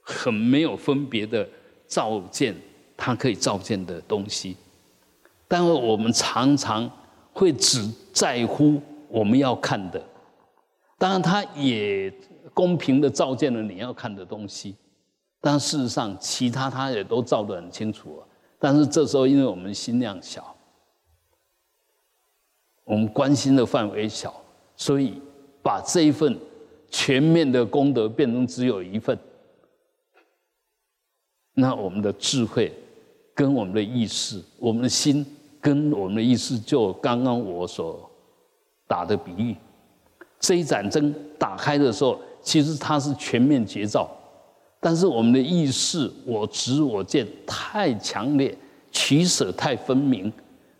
[0.00, 1.48] 很没有分别的
[1.86, 2.54] 照见
[2.96, 4.56] 它可以照见的东西。
[5.50, 6.88] 但是我们常常
[7.32, 10.00] 会只在乎我们要看的，
[10.96, 12.08] 当然它也
[12.54, 14.76] 公平的照见了你要看的东西。
[15.40, 18.22] 但事实上，其他他也都照得很清楚啊。
[18.60, 20.54] 但是这时候，因为我们心量小，
[22.84, 24.32] 我们关心的范围小，
[24.76, 25.20] 所以
[25.64, 26.38] 把这一份
[26.90, 29.18] 全面的功德变成只有一份。
[31.54, 32.72] 那我们的智慧
[33.34, 35.26] 跟我们的意识，我们的心
[35.60, 38.10] 跟我们的意思，就刚刚我所
[38.86, 39.54] 打的比喻，
[40.38, 44.10] 这一盏灯打开的时候，其实它是全面绝照。
[44.80, 48.56] 但是我们的意识，我执我见太强烈，
[48.90, 50.32] 取舍太分明，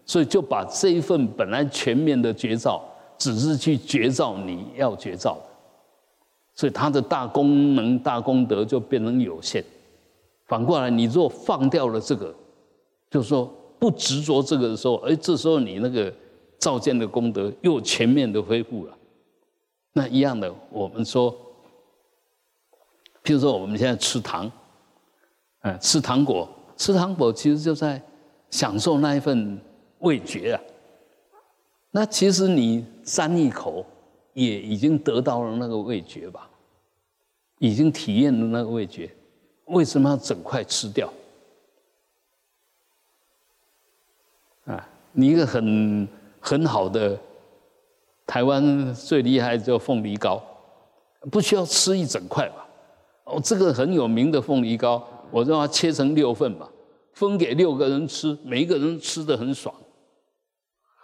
[0.06, 2.82] 所以就把这一份本来全面的觉照，
[3.18, 5.50] 只是去觉照你要觉照的，
[6.54, 9.62] 所以它的大功能、大功德就变成有限。
[10.46, 12.34] 反过来，你若放掉了这个，
[13.10, 16.14] 就说不执着这个的时候，哎，这时候你那个
[16.58, 18.96] 造见的功德又全面的恢复了。
[19.94, 21.36] 那一样的，我们说。
[23.22, 24.50] 譬如说，我们现在吃糖，
[25.60, 28.00] 嗯，吃糖果，吃糖果其实就在
[28.48, 29.60] 享受那一份
[29.98, 30.60] 味觉啊。
[31.90, 33.84] 那其实你沾一口，
[34.32, 36.48] 也已经得到了那个味觉吧，
[37.58, 39.14] 已经体验了那个味觉。
[39.66, 41.12] 为什么要整块吃掉？
[45.12, 46.08] 你一个很
[46.40, 47.18] 很好的
[48.26, 50.42] 台湾最厉害叫凤梨糕，
[51.30, 52.66] 不需要吃一整块吧？
[53.24, 56.68] 哦，这个很有名的凤梨糕，我让它切成六份吧，
[57.12, 59.74] 分给六个人吃，每一个人吃的很爽，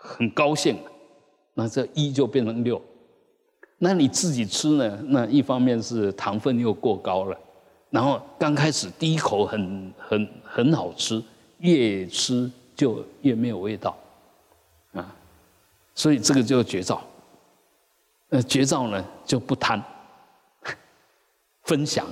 [0.01, 0.77] 很高兴。
[1.55, 2.81] 那这一就变成六，
[3.79, 4.99] 那你自己吃呢？
[5.07, 7.39] 那一方面是糖分又过高了，
[7.89, 11.23] 然后刚开始第一口很很很好吃，
[11.59, 13.97] 越吃就越没有味道，
[14.93, 15.13] 啊，
[15.95, 17.03] 所以这个就绝招。
[18.29, 19.83] 呃，绝招呢就不贪。
[21.65, 22.07] 分享，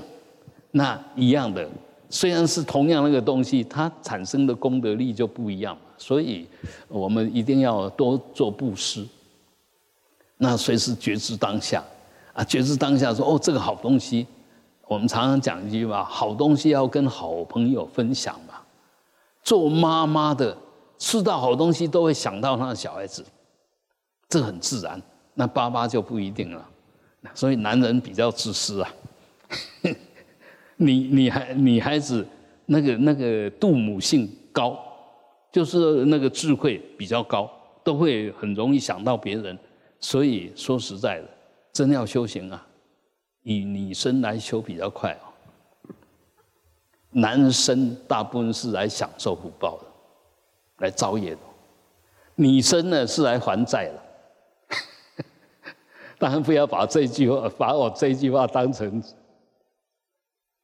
[0.73, 1.69] 那一样的，
[2.09, 6.47] 虽然是同样那个东西，它产生的功德力就不一样所以，
[6.89, 9.07] 我们一定要多做布施。
[10.37, 11.85] 那随时觉知当下
[12.33, 14.27] 啊，觉知当下说哦，这个好东西，
[14.89, 18.39] 我们常常讲一句话，好东西要跟好朋友分享。
[19.45, 20.57] 做妈妈的
[20.99, 23.25] 吃到好东西都会想到他的小孩子，
[24.29, 25.01] 这很自然。
[25.35, 26.67] 那爸爸就不一定了，
[27.35, 28.95] 所以男人比较自私啊。
[30.77, 32.27] 你你孩你孩子
[32.67, 34.79] 那个那个度母性高，
[35.53, 37.51] 就是那个智慧比较高，
[37.83, 39.59] 都会很容易想到别人。
[40.01, 41.29] 所以说实在的，
[41.73, 42.67] 真要修行啊，
[43.43, 45.34] 以女生来修比较快哦。
[47.15, 49.87] 男生大部分是来享受福报的，
[50.79, 51.41] 来造业的。
[52.35, 54.03] 女生呢是来还债的。
[56.19, 59.03] 当然不要把这句话把我这句话当成。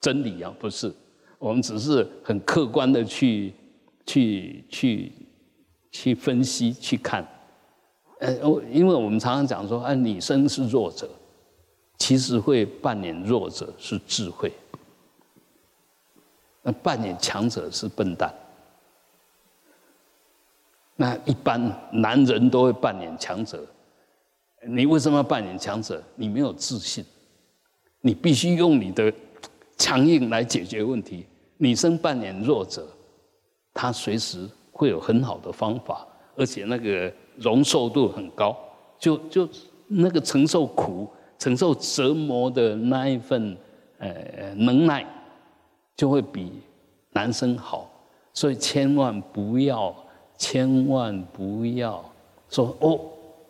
[0.02, 0.90] 真理啊，不是，
[1.38, 3.52] 我们只是很客观的去
[4.06, 5.12] 去去
[5.92, 7.22] 去分析去看，
[8.18, 11.06] 呃，我因为我们常常讲说，啊，女生是弱者，
[11.98, 14.50] 其实会扮演弱者是智慧，
[16.62, 18.34] 那扮演强者是笨蛋，
[20.96, 21.60] 那一般
[21.92, 23.64] 男人都会扮演强者，
[24.66, 26.02] 你为什么要扮演强者？
[26.14, 27.04] 你没有自信，
[28.00, 29.12] 你必须用你的。
[29.82, 31.24] 强硬来解决问题，
[31.56, 32.86] 女生扮演弱者，
[33.72, 38.54] 她随时会有很好的方法，而且那个容受度很高，
[38.98, 39.48] 就就
[39.86, 43.56] 那个承受苦、承受折磨的那一份
[43.96, 45.02] 呃能耐，
[46.00, 46.50] 就会比
[47.10, 47.90] 男生好。
[48.32, 49.94] 所以千万不要，
[50.38, 52.02] 千万不要
[52.48, 52.98] 说哦，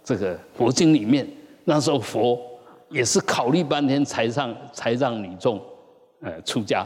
[0.03, 1.25] 这个佛经里面
[1.65, 2.41] 那时候佛
[2.89, 5.63] 也是考虑半天才让才让女众。
[6.23, 6.85] 呃，出家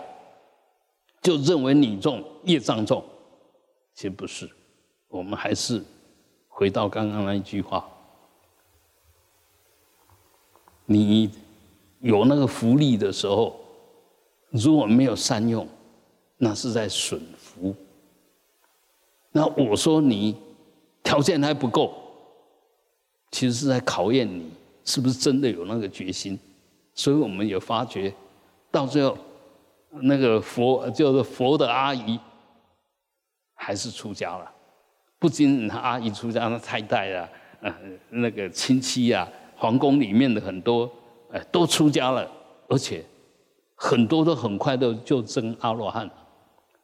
[1.23, 3.03] 就认为你重业障重，
[3.95, 4.47] 其实不是。
[5.09, 5.83] 我们还是
[6.47, 7.89] 回到刚刚那一句话：
[10.85, 11.31] 你
[12.01, 13.57] 有那个福利的时候，
[14.55, 15.67] 如果没有善用，
[16.37, 17.75] 那是在损福。
[19.33, 20.37] 那我说你
[21.03, 21.93] 条件还不够，
[23.33, 24.49] 其实是在考验你
[24.85, 26.39] 是不是真的有那个决心。
[26.95, 28.15] 所以我们有发觉。
[28.71, 29.19] 到最后，
[29.91, 32.19] 那个佛就是佛的阿姨，
[33.55, 34.51] 还是出家了。
[35.19, 37.29] 不仅他阿姨出家，那太太啊，
[37.61, 37.75] 呃，
[38.11, 40.89] 那个亲戚啊，皇宫里面的很多，
[41.31, 42.31] 呃，都出家了，
[42.69, 43.05] 而且
[43.75, 46.11] 很多都很快的就证阿罗汉。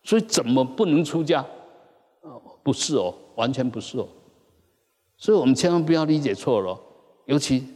[0.03, 1.45] 所以怎么不能出家？
[2.23, 4.09] 哦，不是哦，完全不是哦。
[5.17, 6.79] 所以我们千万不要理解错了，
[7.27, 7.69] 尤其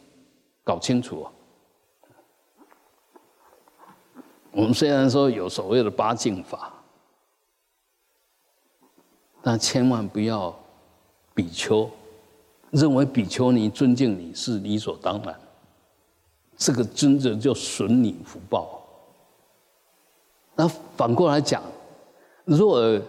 [0.62, 1.30] 搞清楚哦。
[4.52, 6.72] 我们虽然说有所谓的八敬法，
[9.42, 10.54] 但千万不要
[11.34, 11.90] 比丘
[12.70, 15.38] 认为比丘尼尊敬你是理所当然，
[16.56, 18.80] 这个真的就损你福报。
[20.56, 21.62] 那反过来讲，
[22.44, 23.00] 若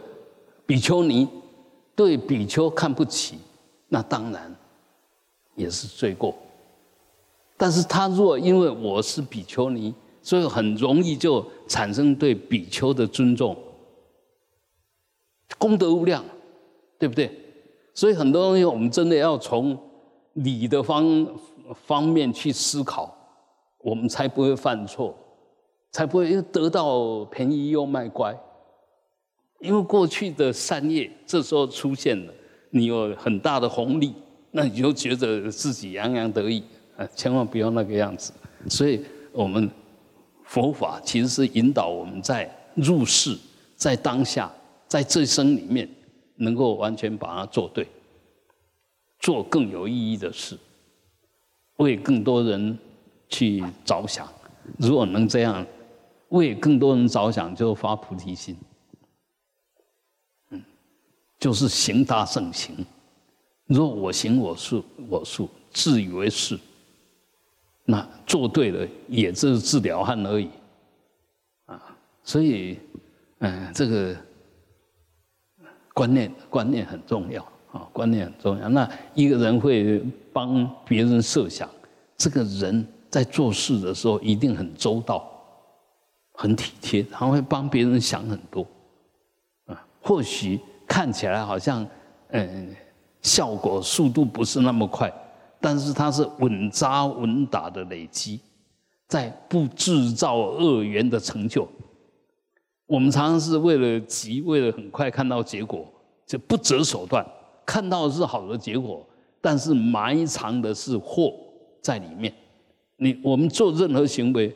[0.66, 1.28] 比丘尼
[1.96, 3.38] 对比丘看不起，
[3.88, 4.56] 那当然
[5.56, 6.36] 也是罪过。
[7.58, 13.56] 但是他若因为我是比丘尼，所以很容易就产生对比丘的尊重，
[15.58, 16.26] 功德无量，
[17.00, 17.32] 对不对？
[17.94, 19.78] 所以很多东西我们真的要从
[20.34, 21.28] 理的方
[21.86, 23.16] 方面去思考，
[23.78, 25.16] 我们才不会犯错，
[25.96, 28.38] 才不会又得到便宜又卖乖。
[29.62, 32.34] 因为过去的善业这时候出现了，
[32.72, 34.14] 你有很大的红利，
[34.52, 36.62] 那你就觉得自己洋洋得意
[36.98, 37.08] 啊！
[37.16, 38.34] 千万不要那个样子。
[38.68, 39.72] 所以我们。
[40.48, 43.36] 佛法其实是引导我们在入世，
[43.76, 44.52] 在当下，
[44.88, 45.90] 在这一生里面，
[46.36, 47.88] 能够完全把它做对，
[49.20, 50.56] 做更有意义的事，
[51.78, 52.78] 为更多人
[53.28, 54.28] 去着想。
[54.78, 55.66] 如果能这样，
[56.30, 58.56] 为更多人着想，就发菩提心。
[60.50, 60.64] 嗯，
[61.40, 62.86] 就是行大圣行。
[63.66, 66.60] 若我行我素，我素自以为是。
[67.88, 70.50] 那做对了，也只是治疗汉而已，
[71.68, 72.80] 啊，所以，
[73.38, 74.16] 嗯，这个
[75.94, 78.68] 观念观念很重要啊，观念很重要。
[78.70, 81.70] 那一个人会帮别人设想，
[82.18, 85.35] 这个人在做事的时候一定很周到，
[86.36, 88.66] 很体贴，他会帮别人想很多，
[89.66, 91.86] 啊，或许看起来好像，
[92.30, 92.76] 嗯，
[93.22, 95.12] 效果速度不是那么快。
[95.62, 98.40] 但是它是稳扎稳打的累积，
[99.08, 101.68] 在不制造恶缘的成就。
[102.86, 105.88] 我们常常是为了急，为了很快看到结果，
[106.28, 107.26] 就不择手段。
[107.66, 109.04] 看到是好的结果，
[109.42, 111.34] 但是埋藏的是祸，
[111.82, 112.32] 在里面。
[112.98, 114.56] 你我们做任何行为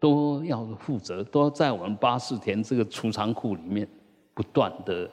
[0.00, 3.86] 都要负责，都要在我们八四田这个储藏库里面
[4.34, 5.10] 不断的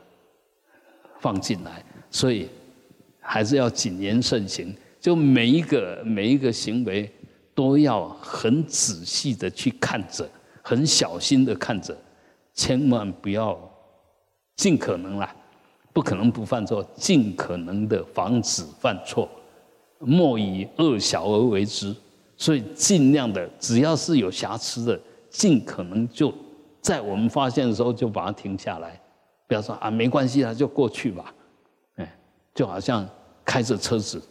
[1.20, 2.48] 放进来，所以
[3.20, 4.76] 还是要谨言慎行。
[5.00, 7.12] 就每一个每一个行为
[7.54, 10.28] 都要很仔细的去看着，
[10.62, 11.96] 很小心的看着，
[12.54, 13.58] 千万不要
[14.56, 15.36] 尽可能啦，
[15.94, 19.30] 不可能不犯错，尽可能的防止犯错，
[20.00, 21.96] 莫以恶小而为之。
[22.38, 26.34] 所以尽量的，只要是有瑕疵的，尽可能就
[26.82, 29.02] 在我们发现的时候就把它停下来，
[29.48, 31.34] 不要说啊没关系啊，就过去吧。
[31.96, 32.18] 哎，
[32.54, 33.08] 就好像
[33.46, 34.22] 开着车子，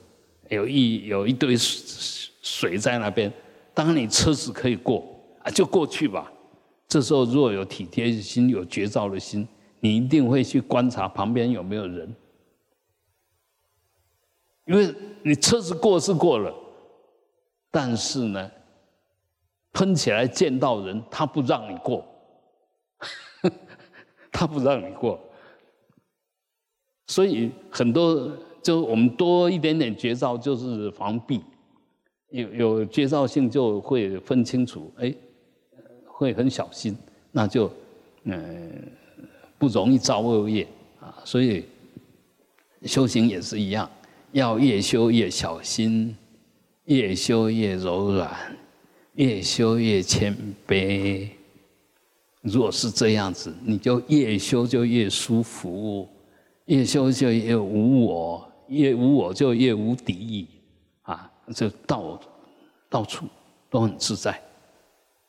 [0.51, 3.33] 有一有一堆水在那边，
[3.73, 5.03] 当你车子可以过
[5.43, 6.31] 啊，就过去吧。
[6.87, 9.49] 这时候若有体贴心、有绝招的心，
[9.81, 12.15] 你一定会去观察旁边有没有人，
[14.67, 16.55] 因为你车子过是过了。
[17.75, 18.49] 但是呢，
[19.73, 22.07] 喷起来见到人，他不让你过，
[24.31, 25.19] 他不让你过，
[27.09, 28.31] 所以很多
[28.63, 31.41] 就我们多一点点绝招，就是防避，
[32.29, 35.13] 有有绝招性就会分清楚，哎，
[36.07, 36.97] 会很小心，
[37.33, 37.69] 那就
[38.23, 38.89] 嗯
[39.59, 40.65] 不容易造恶业
[41.01, 41.21] 啊。
[41.25, 41.65] 所以
[42.85, 43.91] 修行也是一样，
[44.31, 46.17] 要越修越小心。
[46.85, 48.31] 越修越柔软，
[49.15, 51.29] 越修越谦卑。
[52.43, 56.07] 若是这样子，你就越修就越舒服，
[56.67, 60.47] 越修就越无我，越无我就越无敌意
[61.03, 61.31] 啊！
[61.55, 62.21] 就到
[62.91, 63.27] 到处
[63.71, 64.39] 都很自在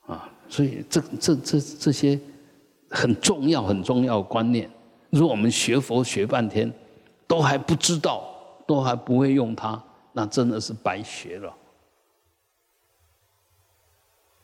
[0.07, 0.29] 啊！
[0.49, 2.19] 所以这这这这些
[2.89, 4.69] 很重要很重要的观念，
[5.09, 6.69] 如果我们学佛学半天，
[7.25, 8.25] 都还不知道，
[8.67, 9.81] 都还不会用它。
[10.17, 11.53] 那真的是白学了，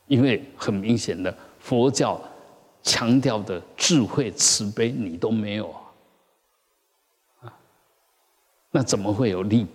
[0.06, 2.22] 因为很明显的佛教
[2.84, 5.74] 强调的智慧慈悲你都没有
[7.40, 7.54] 啊，
[8.70, 9.66] 那怎么会有力？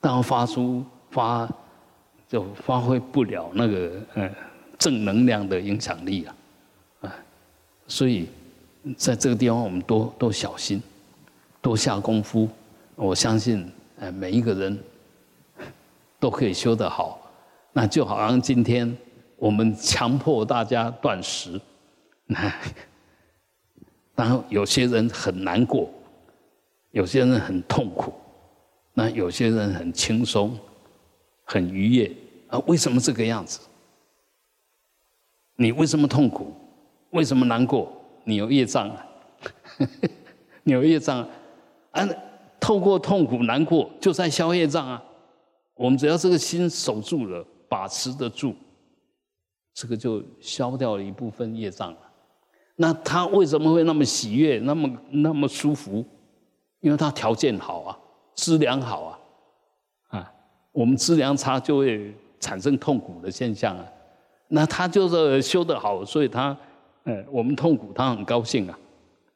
[0.00, 1.48] 当发出发
[2.26, 4.28] 就发挥不了那个呃
[4.76, 6.36] 正能量的影响力啊，
[7.02, 7.16] 啊，
[7.86, 8.28] 所以
[8.96, 10.82] 在这个地方我们多多小心，
[11.62, 12.48] 多下功夫，
[12.96, 14.76] 我相信呃每一个人。
[16.26, 17.20] 都可以修得好，
[17.72, 18.96] 那就好像今天
[19.36, 21.60] 我们强迫大家断食，
[22.26, 22.52] 那
[24.16, 25.88] 然后有些人很难过，
[26.90, 28.12] 有些人很痛苦，
[28.92, 30.58] 那有些人很轻松，
[31.44, 32.12] 很愉悦
[32.48, 32.58] 啊？
[32.66, 33.60] 为什么这个样子？
[35.54, 36.52] 你为什么痛苦？
[37.10, 37.92] 为什么难过？
[38.24, 39.06] 你有业障啊！
[40.64, 41.20] 你有业障
[41.92, 42.08] 啊！
[42.58, 45.00] 透过痛苦难过，就在消业障啊！
[45.76, 48.54] 我们只要这个心守住了，把持得住，
[49.74, 51.98] 这个就消掉了一部分业障了。
[52.76, 56.02] 那他为什么会那么喜悦，那么那么舒服？
[56.80, 57.98] 因为他条件好啊，
[58.34, 59.18] 资粮好啊，
[60.18, 60.32] 啊，
[60.72, 63.86] 我们资粮差就会产生痛苦的现象啊。
[64.48, 66.56] 那他就是修得好，所以他，
[67.04, 68.78] 呃，我们痛苦，他很高兴啊。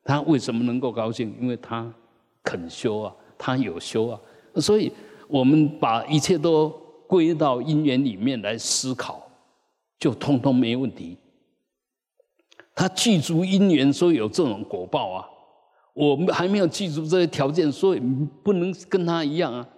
[0.04, 1.36] 他为什么能够高兴？
[1.38, 1.92] 因为他
[2.42, 4.18] 肯修啊，他有修啊，
[4.56, 4.90] 所以。
[5.30, 6.68] 我们把一切都
[7.06, 9.22] 归到因缘里面来思考，
[9.98, 11.16] 就通通没问题。
[12.74, 15.26] 他记住因缘，所以有这种果报啊。
[15.92, 18.00] 我们还没有记住这些条件，所以
[18.42, 19.68] 不能跟他一样啊。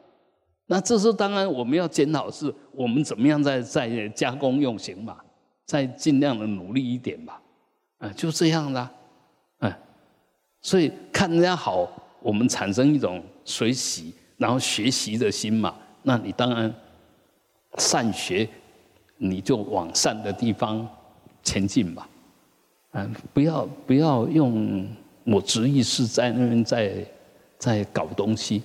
[0.66, 5.16] 那这时候当然我们要检讨，是我们怎么样在在加工用行嘛，
[5.64, 7.42] 再尽量的努力一点吧。
[7.98, 8.92] 啊，就这样啦。
[9.60, 9.72] 嗯，
[10.60, 11.88] 所以看人家好，
[12.20, 14.14] 我们产生一种随喜。
[14.36, 16.74] 然后学习的心嘛，那你当然
[17.78, 18.48] 善学，
[19.18, 20.88] 你就往善的地方
[21.42, 22.08] 前进吧。
[22.92, 24.86] 嗯，不要不要用
[25.24, 27.06] 我执意是在那边在
[27.58, 28.62] 在搞东西，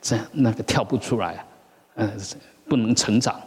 [0.00, 1.44] 这样那个跳不出来，
[1.96, 2.10] 嗯，
[2.66, 3.38] 不能成长，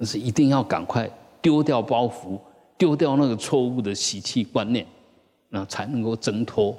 [0.00, 1.08] 是一定要赶快
[1.40, 2.38] 丢掉包袱，
[2.76, 4.86] 丢掉那个错误的习气观念，
[5.48, 6.76] 那才能够挣脱。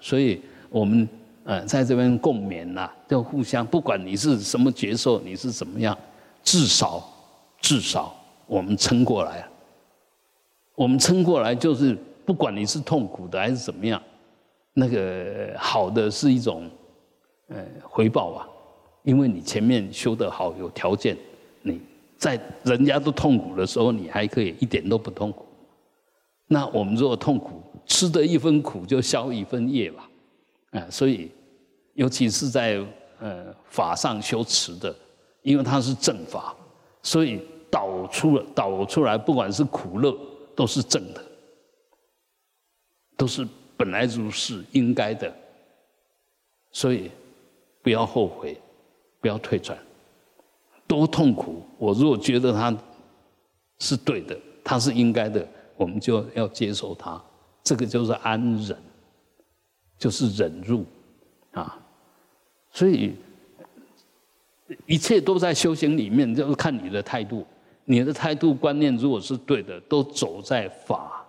[0.00, 1.08] 所以我们。
[1.44, 5.96] 呃，在这边共勉呐，就互相，不管你是什么角色，你是怎么样，
[6.42, 7.06] 至少
[7.60, 8.14] 至少
[8.46, 9.46] 我们撑过来。
[10.74, 14.00] 我们撑过来，就是不管你是痛苦的还是怎么样，
[14.72, 16.68] 那个好的是一种
[17.48, 18.48] 呃回报吧，
[19.02, 21.16] 因为你前面修得好，有条件，
[21.62, 21.80] 你
[22.16, 25.44] 在人家都痛苦的时候，你还可以一点都不痛苦。
[26.46, 30.03] 那我们如果痛苦，吃得一分苦就消一分业吧。
[30.74, 31.30] 啊，所以，
[31.94, 32.84] 尤其是在
[33.20, 34.94] 呃法上修持的，
[35.42, 36.54] 因为它是正法，
[37.02, 40.14] 所以导出了导出来，不管是苦乐，
[40.54, 41.24] 都是正的，
[43.16, 43.46] 都是
[43.76, 45.32] 本来如是应该的。
[46.72, 47.08] 所以
[47.82, 48.60] 不要后悔，
[49.20, 49.78] 不要退转，
[50.88, 52.76] 多痛苦，我如果觉得它
[53.78, 55.46] 是对的，它是应该的，
[55.76, 57.22] 我们就要接受它。
[57.62, 58.76] 这个就是安忍，
[59.98, 60.84] 就是忍辱
[61.52, 61.78] 啊。
[62.70, 63.14] 所以
[64.86, 67.46] 一切都在修行里面，就是看你的态度。
[67.86, 71.24] 你的态度观念如果是对的，都走在法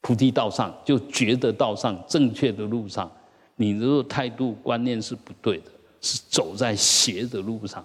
[0.00, 3.10] 菩提道上，就觉得道上正确的路上。
[3.54, 5.70] 你如果态度观念是不对的，
[6.00, 7.84] 是走在邪的路上。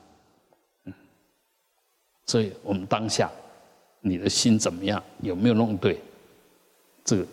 [2.25, 3.31] 所以我们当下
[4.01, 5.01] 你的心怎么样？
[5.21, 6.01] 有没有弄对？
[7.05, 7.25] 这个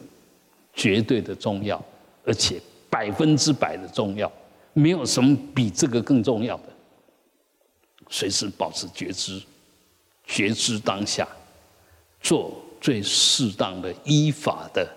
[0.74, 1.82] 绝对的重要，
[2.24, 2.60] 而且
[2.90, 4.30] 百分之百的重要。
[4.72, 6.64] 没有什么比这个更重要的。
[8.10, 9.40] 随时保持觉知，
[10.24, 11.26] 觉知当下，
[12.20, 14.88] 做最适当的依法的。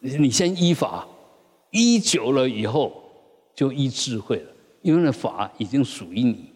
[0.00, 1.06] 你你先依法，
[1.70, 2.92] 依久了以后
[3.54, 4.50] 就依智慧了，
[4.82, 6.50] 因为那法已经属于你，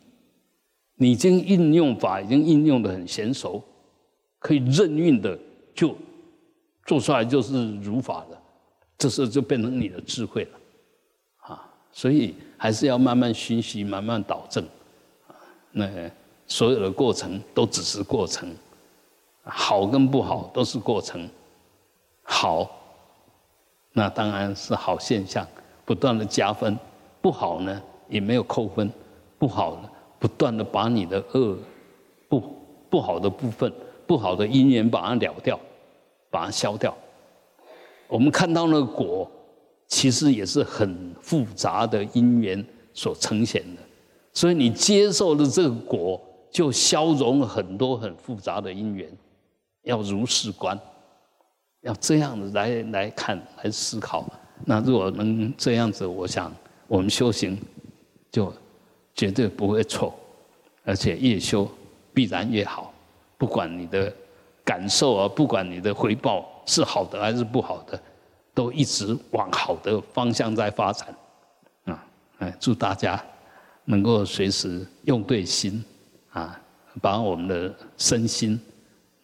[0.96, 3.62] 你已经运用法已经应用的很娴熟，
[4.38, 5.38] 可以任运的
[5.74, 5.94] 就
[6.86, 8.39] 做出来就是如法的，
[9.00, 10.50] 这时候就变成你的智慧了。
[11.38, 14.64] 啊所以还是要慢慢熏习，慢慢导正，
[15.72, 15.88] 那
[16.46, 18.54] 所有的过程都只是过程，
[19.42, 21.28] 好跟不好都是过程，
[22.22, 22.70] 好，
[23.92, 25.44] 那当然是好现象，
[25.84, 26.76] 不断的加分；
[27.20, 28.88] 不好呢，也没有扣分，
[29.38, 31.58] 不好呢，不断的把你的恶
[32.28, 32.40] 不
[32.88, 33.72] 不好的部分、
[34.06, 35.58] 不好的因缘把它了掉，
[36.30, 36.96] 把它消掉。
[38.10, 39.30] 我们看到那个果。
[39.92, 43.82] 其实也是很复杂的因缘所呈现的，
[44.32, 49.10] 所以你接受了这个果，就消融很多很复杂的因缘。
[49.82, 50.78] 要如是观，
[51.80, 54.24] 要这样子来来看来思考。
[54.64, 56.54] 那如果能这样子，我想
[56.86, 57.58] 我们修行
[58.30, 58.54] 就
[59.12, 60.14] 绝对不会错，
[60.84, 61.68] 而且越修
[62.14, 62.94] 必然越好。
[63.36, 64.14] 不管你的
[64.70, 68.00] 感受啊，不管你的回报是好的还是不好的。
[68.52, 71.08] 都一直往好的方向在发展，
[71.84, 72.04] 啊，
[72.38, 73.20] 哎，祝大家
[73.84, 75.82] 能够随时用对心，
[76.32, 76.60] 啊，
[77.00, 78.60] 把我们的身心，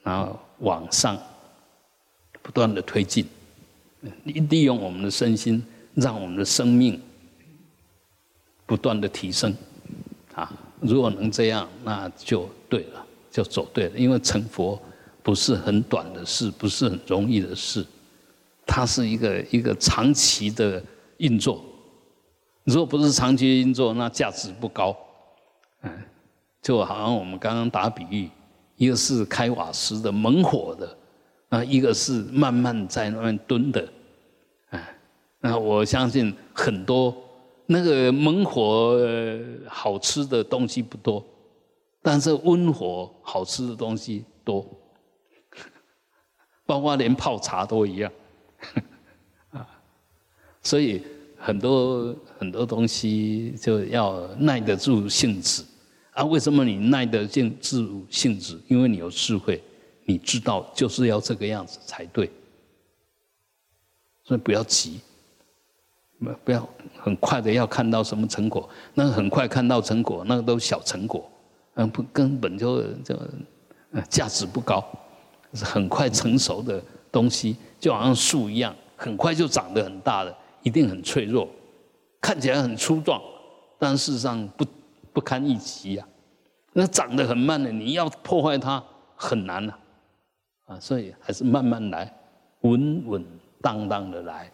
[0.02, 1.18] 然后往上
[2.40, 3.26] 不断的推进，
[4.24, 5.62] 利用我们的身心，
[5.94, 6.98] 让我们的生命
[8.64, 9.54] 不断的提升，
[10.34, 14.80] 啊，如果能这样，那就对了，就走对了，因为成佛
[15.26, 17.84] 不是很短的事，不是很容易的事。
[18.64, 20.80] 它是一个一个长期的
[21.16, 21.64] 运作，
[22.62, 24.96] 如果不是长期运作，那价值不高。
[25.82, 25.90] 嗯，
[26.62, 28.30] 就好像我们刚刚打比喻，
[28.76, 30.96] 一个是开瓦斯的猛火的，
[31.48, 33.84] 啊，一个是慢慢在那边蹲的，
[34.70, 34.80] 啊，
[35.40, 37.12] 那我相信很多
[37.66, 38.96] 那个猛火
[39.66, 41.24] 好吃的东西不多，
[42.00, 44.64] 但是温火好吃的东西多，
[46.66, 48.12] 包括连泡茶都一样。
[49.52, 49.66] 啊，
[50.62, 51.02] 所以
[51.38, 55.64] 很多很多东西就要耐得住性子
[56.12, 56.24] 啊。
[56.24, 58.60] 为什么你耐得住性子？
[58.66, 59.62] 因为你有智慧，
[60.04, 62.30] 你知道就是要这个样子才对。
[64.24, 65.00] 所以不要急，
[66.18, 68.68] 不不要很快的要看到什么成果。
[68.92, 71.30] 那很快看到成果，那个都小成果，
[71.74, 73.16] 嗯，不根本就就
[74.10, 74.84] 价值不高，
[75.52, 76.82] 是很快成熟的。
[77.12, 81.48] 东西就好像树一样，很快就长得很大的，一定很脆弱，
[82.20, 83.18] 看起来很粗壮，
[83.78, 84.66] 但事实上不
[85.14, 86.06] 不堪一击呀。
[86.74, 88.84] 那长得很慢的，你要破坏它
[89.14, 89.78] 很难啊，
[90.66, 92.12] 啊，所以还是慢慢来，
[92.60, 93.24] 稳稳
[93.62, 94.52] 当当的来，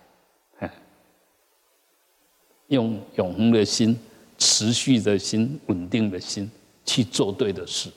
[2.68, 3.99] 用永恒的心、
[4.38, 6.49] 持续的心、稳定的心
[6.84, 7.90] 去做对的事，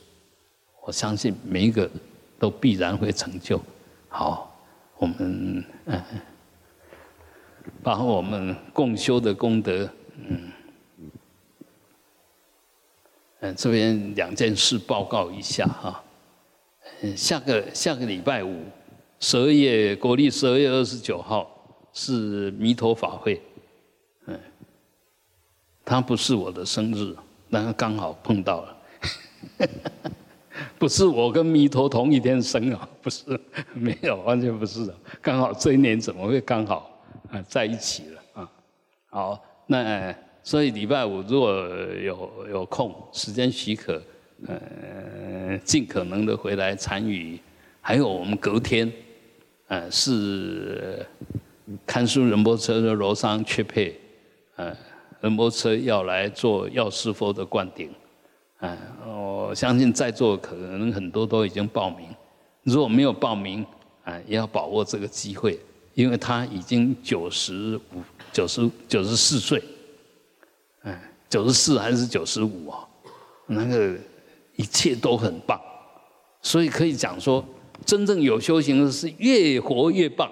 [0.83, 1.87] 我相信每一个
[2.45, 3.59] 都必然会成就。
[4.07, 4.51] 好。
[4.97, 6.01] 我们嗯，
[7.83, 10.51] 把我们共修的功德，嗯，
[13.41, 16.01] 嗯，这边两件事报告一下哈。
[17.13, 18.63] 下个下个礼拜五，
[19.19, 21.45] 十二月国历十二月二十九号
[21.91, 23.41] 是弥陀法会，
[24.27, 24.39] 嗯，
[25.83, 27.13] 他不是我的生日，
[27.51, 28.77] 但刚好碰到了。
[30.79, 33.23] 不是我跟弥陀同一天生啊， 不是，
[33.73, 34.95] 没有，完全不是的。
[35.21, 38.51] 刚好这一年怎么会刚好啊在一起了啊？
[39.09, 41.51] 好，那所以礼拜五如果
[42.03, 44.01] 有有空，时间许可，
[44.47, 47.39] 呃，尽可能的回来参与。
[47.81, 48.91] 还有我们隔天，
[49.67, 51.05] 呃，是
[51.85, 53.99] 看书仁波车的罗桑缺配，
[54.55, 54.75] 呃，
[55.21, 57.91] 仁波车要来做药师佛的灌顶，
[58.59, 62.07] 啊，我相信在座可能很多都已经报名，
[62.63, 63.65] 如果没有报名，
[64.03, 65.59] 啊，也要把握这个机会，
[65.93, 68.01] 因为他已经九十五、
[68.31, 69.61] 九十九十四岁，
[70.83, 70.97] 嗯，
[71.29, 72.87] 九十四还是九十五啊？
[73.47, 73.95] 那个
[74.55, 75.59] 一切都很棒，
[76.41, 77.43] 所以可以讲说，
[77.85, 80.31] 真正有修行的是越活越棒，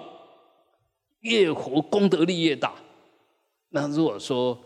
[1.20, 2.72] 越活功德力越大。
[3.68, 4.58] 那如果说，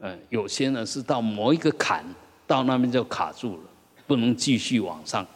[0.00, 2.04] 嗯，有些呢是到某一个坎，
[2.52, 3.62] 到那边就卡住了，
[4.06, 5.26] 不能继续往上。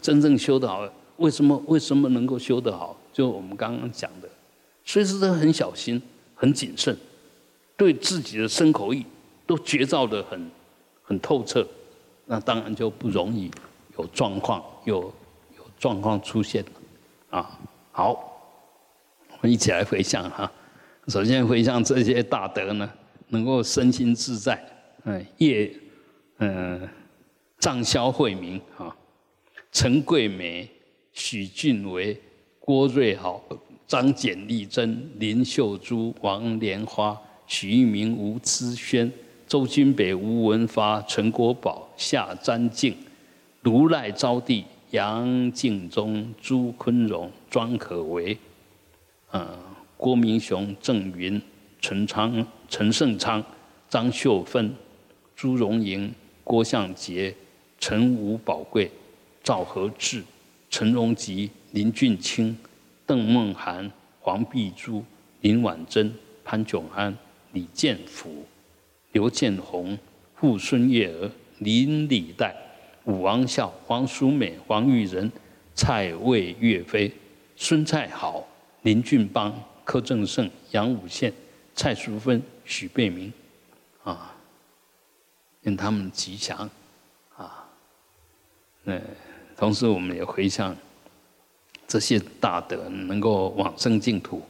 [0.00, 2.96] 真正修得好，为什么为什么能够修得好？
[3.12, 4.28] 就我们刚刚讲的，
[4.84, 6.00] 随时都很小心、
[6.34, 6.96] 很谨慎，
[7.76, 9.04] 对自己的身口意
[9.46, 10.50] 都觉照的很。
[11.02, 11.66] 很透彻，
[12.26, 13.50] 那当然就不容易
[13.98, 15.12] 有状况，有
[15.56, 16.64] 有状况出现
[17.30, 17.58] 啊。
[17.90, 18.12] 好，
[19.32, 20.48] 我们一起来回想哈。
[21.08, 22.88] 首先回想这些大德呢，
[23.30, 24.64] 能够身心自在，
[25.02, 25.76] 嗯，业
[26.40, 26.88] 嗯，
[27.58, 28.96] 藏消慧明啊，
[29.70, 30.68] 陈桂梅、
[31.12, 32.18] 许俊维、
[32.58, 33.42] 郭瑞豪、
[33.86, 39.10] 张简丽珍、林秀珠、王莲花、许玉明、吴思轩。
[39.46, 42.96] 周君北、吴文发、陈国宝、夏占敬、
[43.62, 48.38] 卢赖招娣、杨敬忠、朱坤荣、庄可为、
[49.32, 49.46] 嗯，
[49.96, 51.42] 郭明雄、郑云、
[51.80, 53.44] 陈昌、陈胜昌、
[53.88, 54.72] 张秀芬、
[55.34, 56.14] 朱荣莹、
[56.50, 57.32] 郭向杰、
[57.78, 58.90] 陈武宝贵、
[59.40, 60.20] 赵和志、
[60.68, 62.58] 陈荣吉、林俊清、
[63.06, 63.88] 邓梦涵、
[64.18, 65.04] 黄碧珠、
[65.42, 66.12] 林婉珍、
[66.44, 67.16] 潘炯安、
[67.52, 68.44] 李建福。
[69.12, 69.96] 刘建宏、
[70.34, 71.30] 傅孙月娥、
[71.60, 72.52] 林礼代、
[73.04, 75.30] 武王孝、黄淑美、黄玉仁、
[75.76, 77.08] 蔡魏岳飞、
[77.54, 78.44] 孙蔡好、
[78.82, 81.32] 林俊邦、柯正胜、杨武宪、
[81.76, 83.32] 蔡淑芬、许贝明，
[84.02, 84.34] 啊，
[85.62, 86.68] 愿他们吉祥，
[87.36, 87.66] 啊，
[88.84, 89.00] 嗯
[89.56, 90.76] 同时我们也回向
[91.86, 94.42] 这些大德能够往生净土，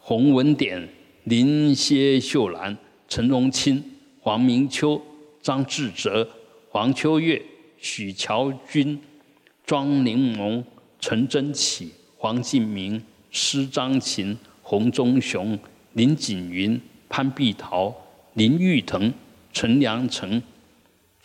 [0.00, 0.88] 洪文典、
[1.24, 2.76] 林歇秀兰、
[3.08, 3.92] 陈荣清。
[4.18, 5.00] 黄明秋、
[5.40, 6.28] 张志哲、
[6.70, 7.40] 黄秋月、
[7.78, 9.00] 许乔军、
[9.64, 10.64] 庄柠檬、
[10.98, 13.00] 陈真启、黄敬明、
[13.30, 15.56] 施张琴、洪忠雄、
[15.92, 17.94] 林锦云、潘碧桃、
[18.34, 19.14] 林玉腾、
[19.52, 20.42] 陈良成、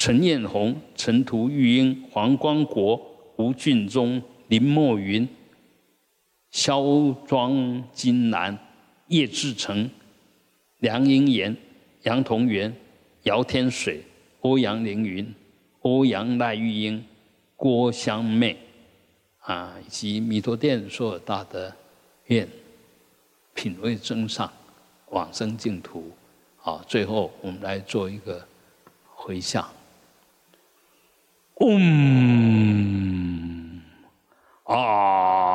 [0.04, 3.00] 陈彦宏、陈图玉英、黄光国、
[3.36, 5.30] 吴俊忠、林墨云、
[6.50, 6.84] 肖
[7.28, 8.58] 庄金兰、
[9.10, 9.88] 叶志成、
[10.80, 11.56] 梁英岩、
[12.02, 12.76] 杨同元。
[13.26, 14.04] 姚天水、
[14.40, 15.36] 欧阳凌云、
[15.82, 17.06] 欧阳赖玉英、
[17.56, 18.58] 郭香妹，
[19.42, 21.72] 啊，以及弥陀殿所有大德，
[22.26, 22.50] 愿
[23.54, 24.52] 品味增上，
[25.12, 26.10] 往生净土。
[26.58, 28.44] 好，最后我们来做一个
[29.06, 29.64] 回向。
[31.60, 31.82] Um.
[34.68, 35.51] Ah.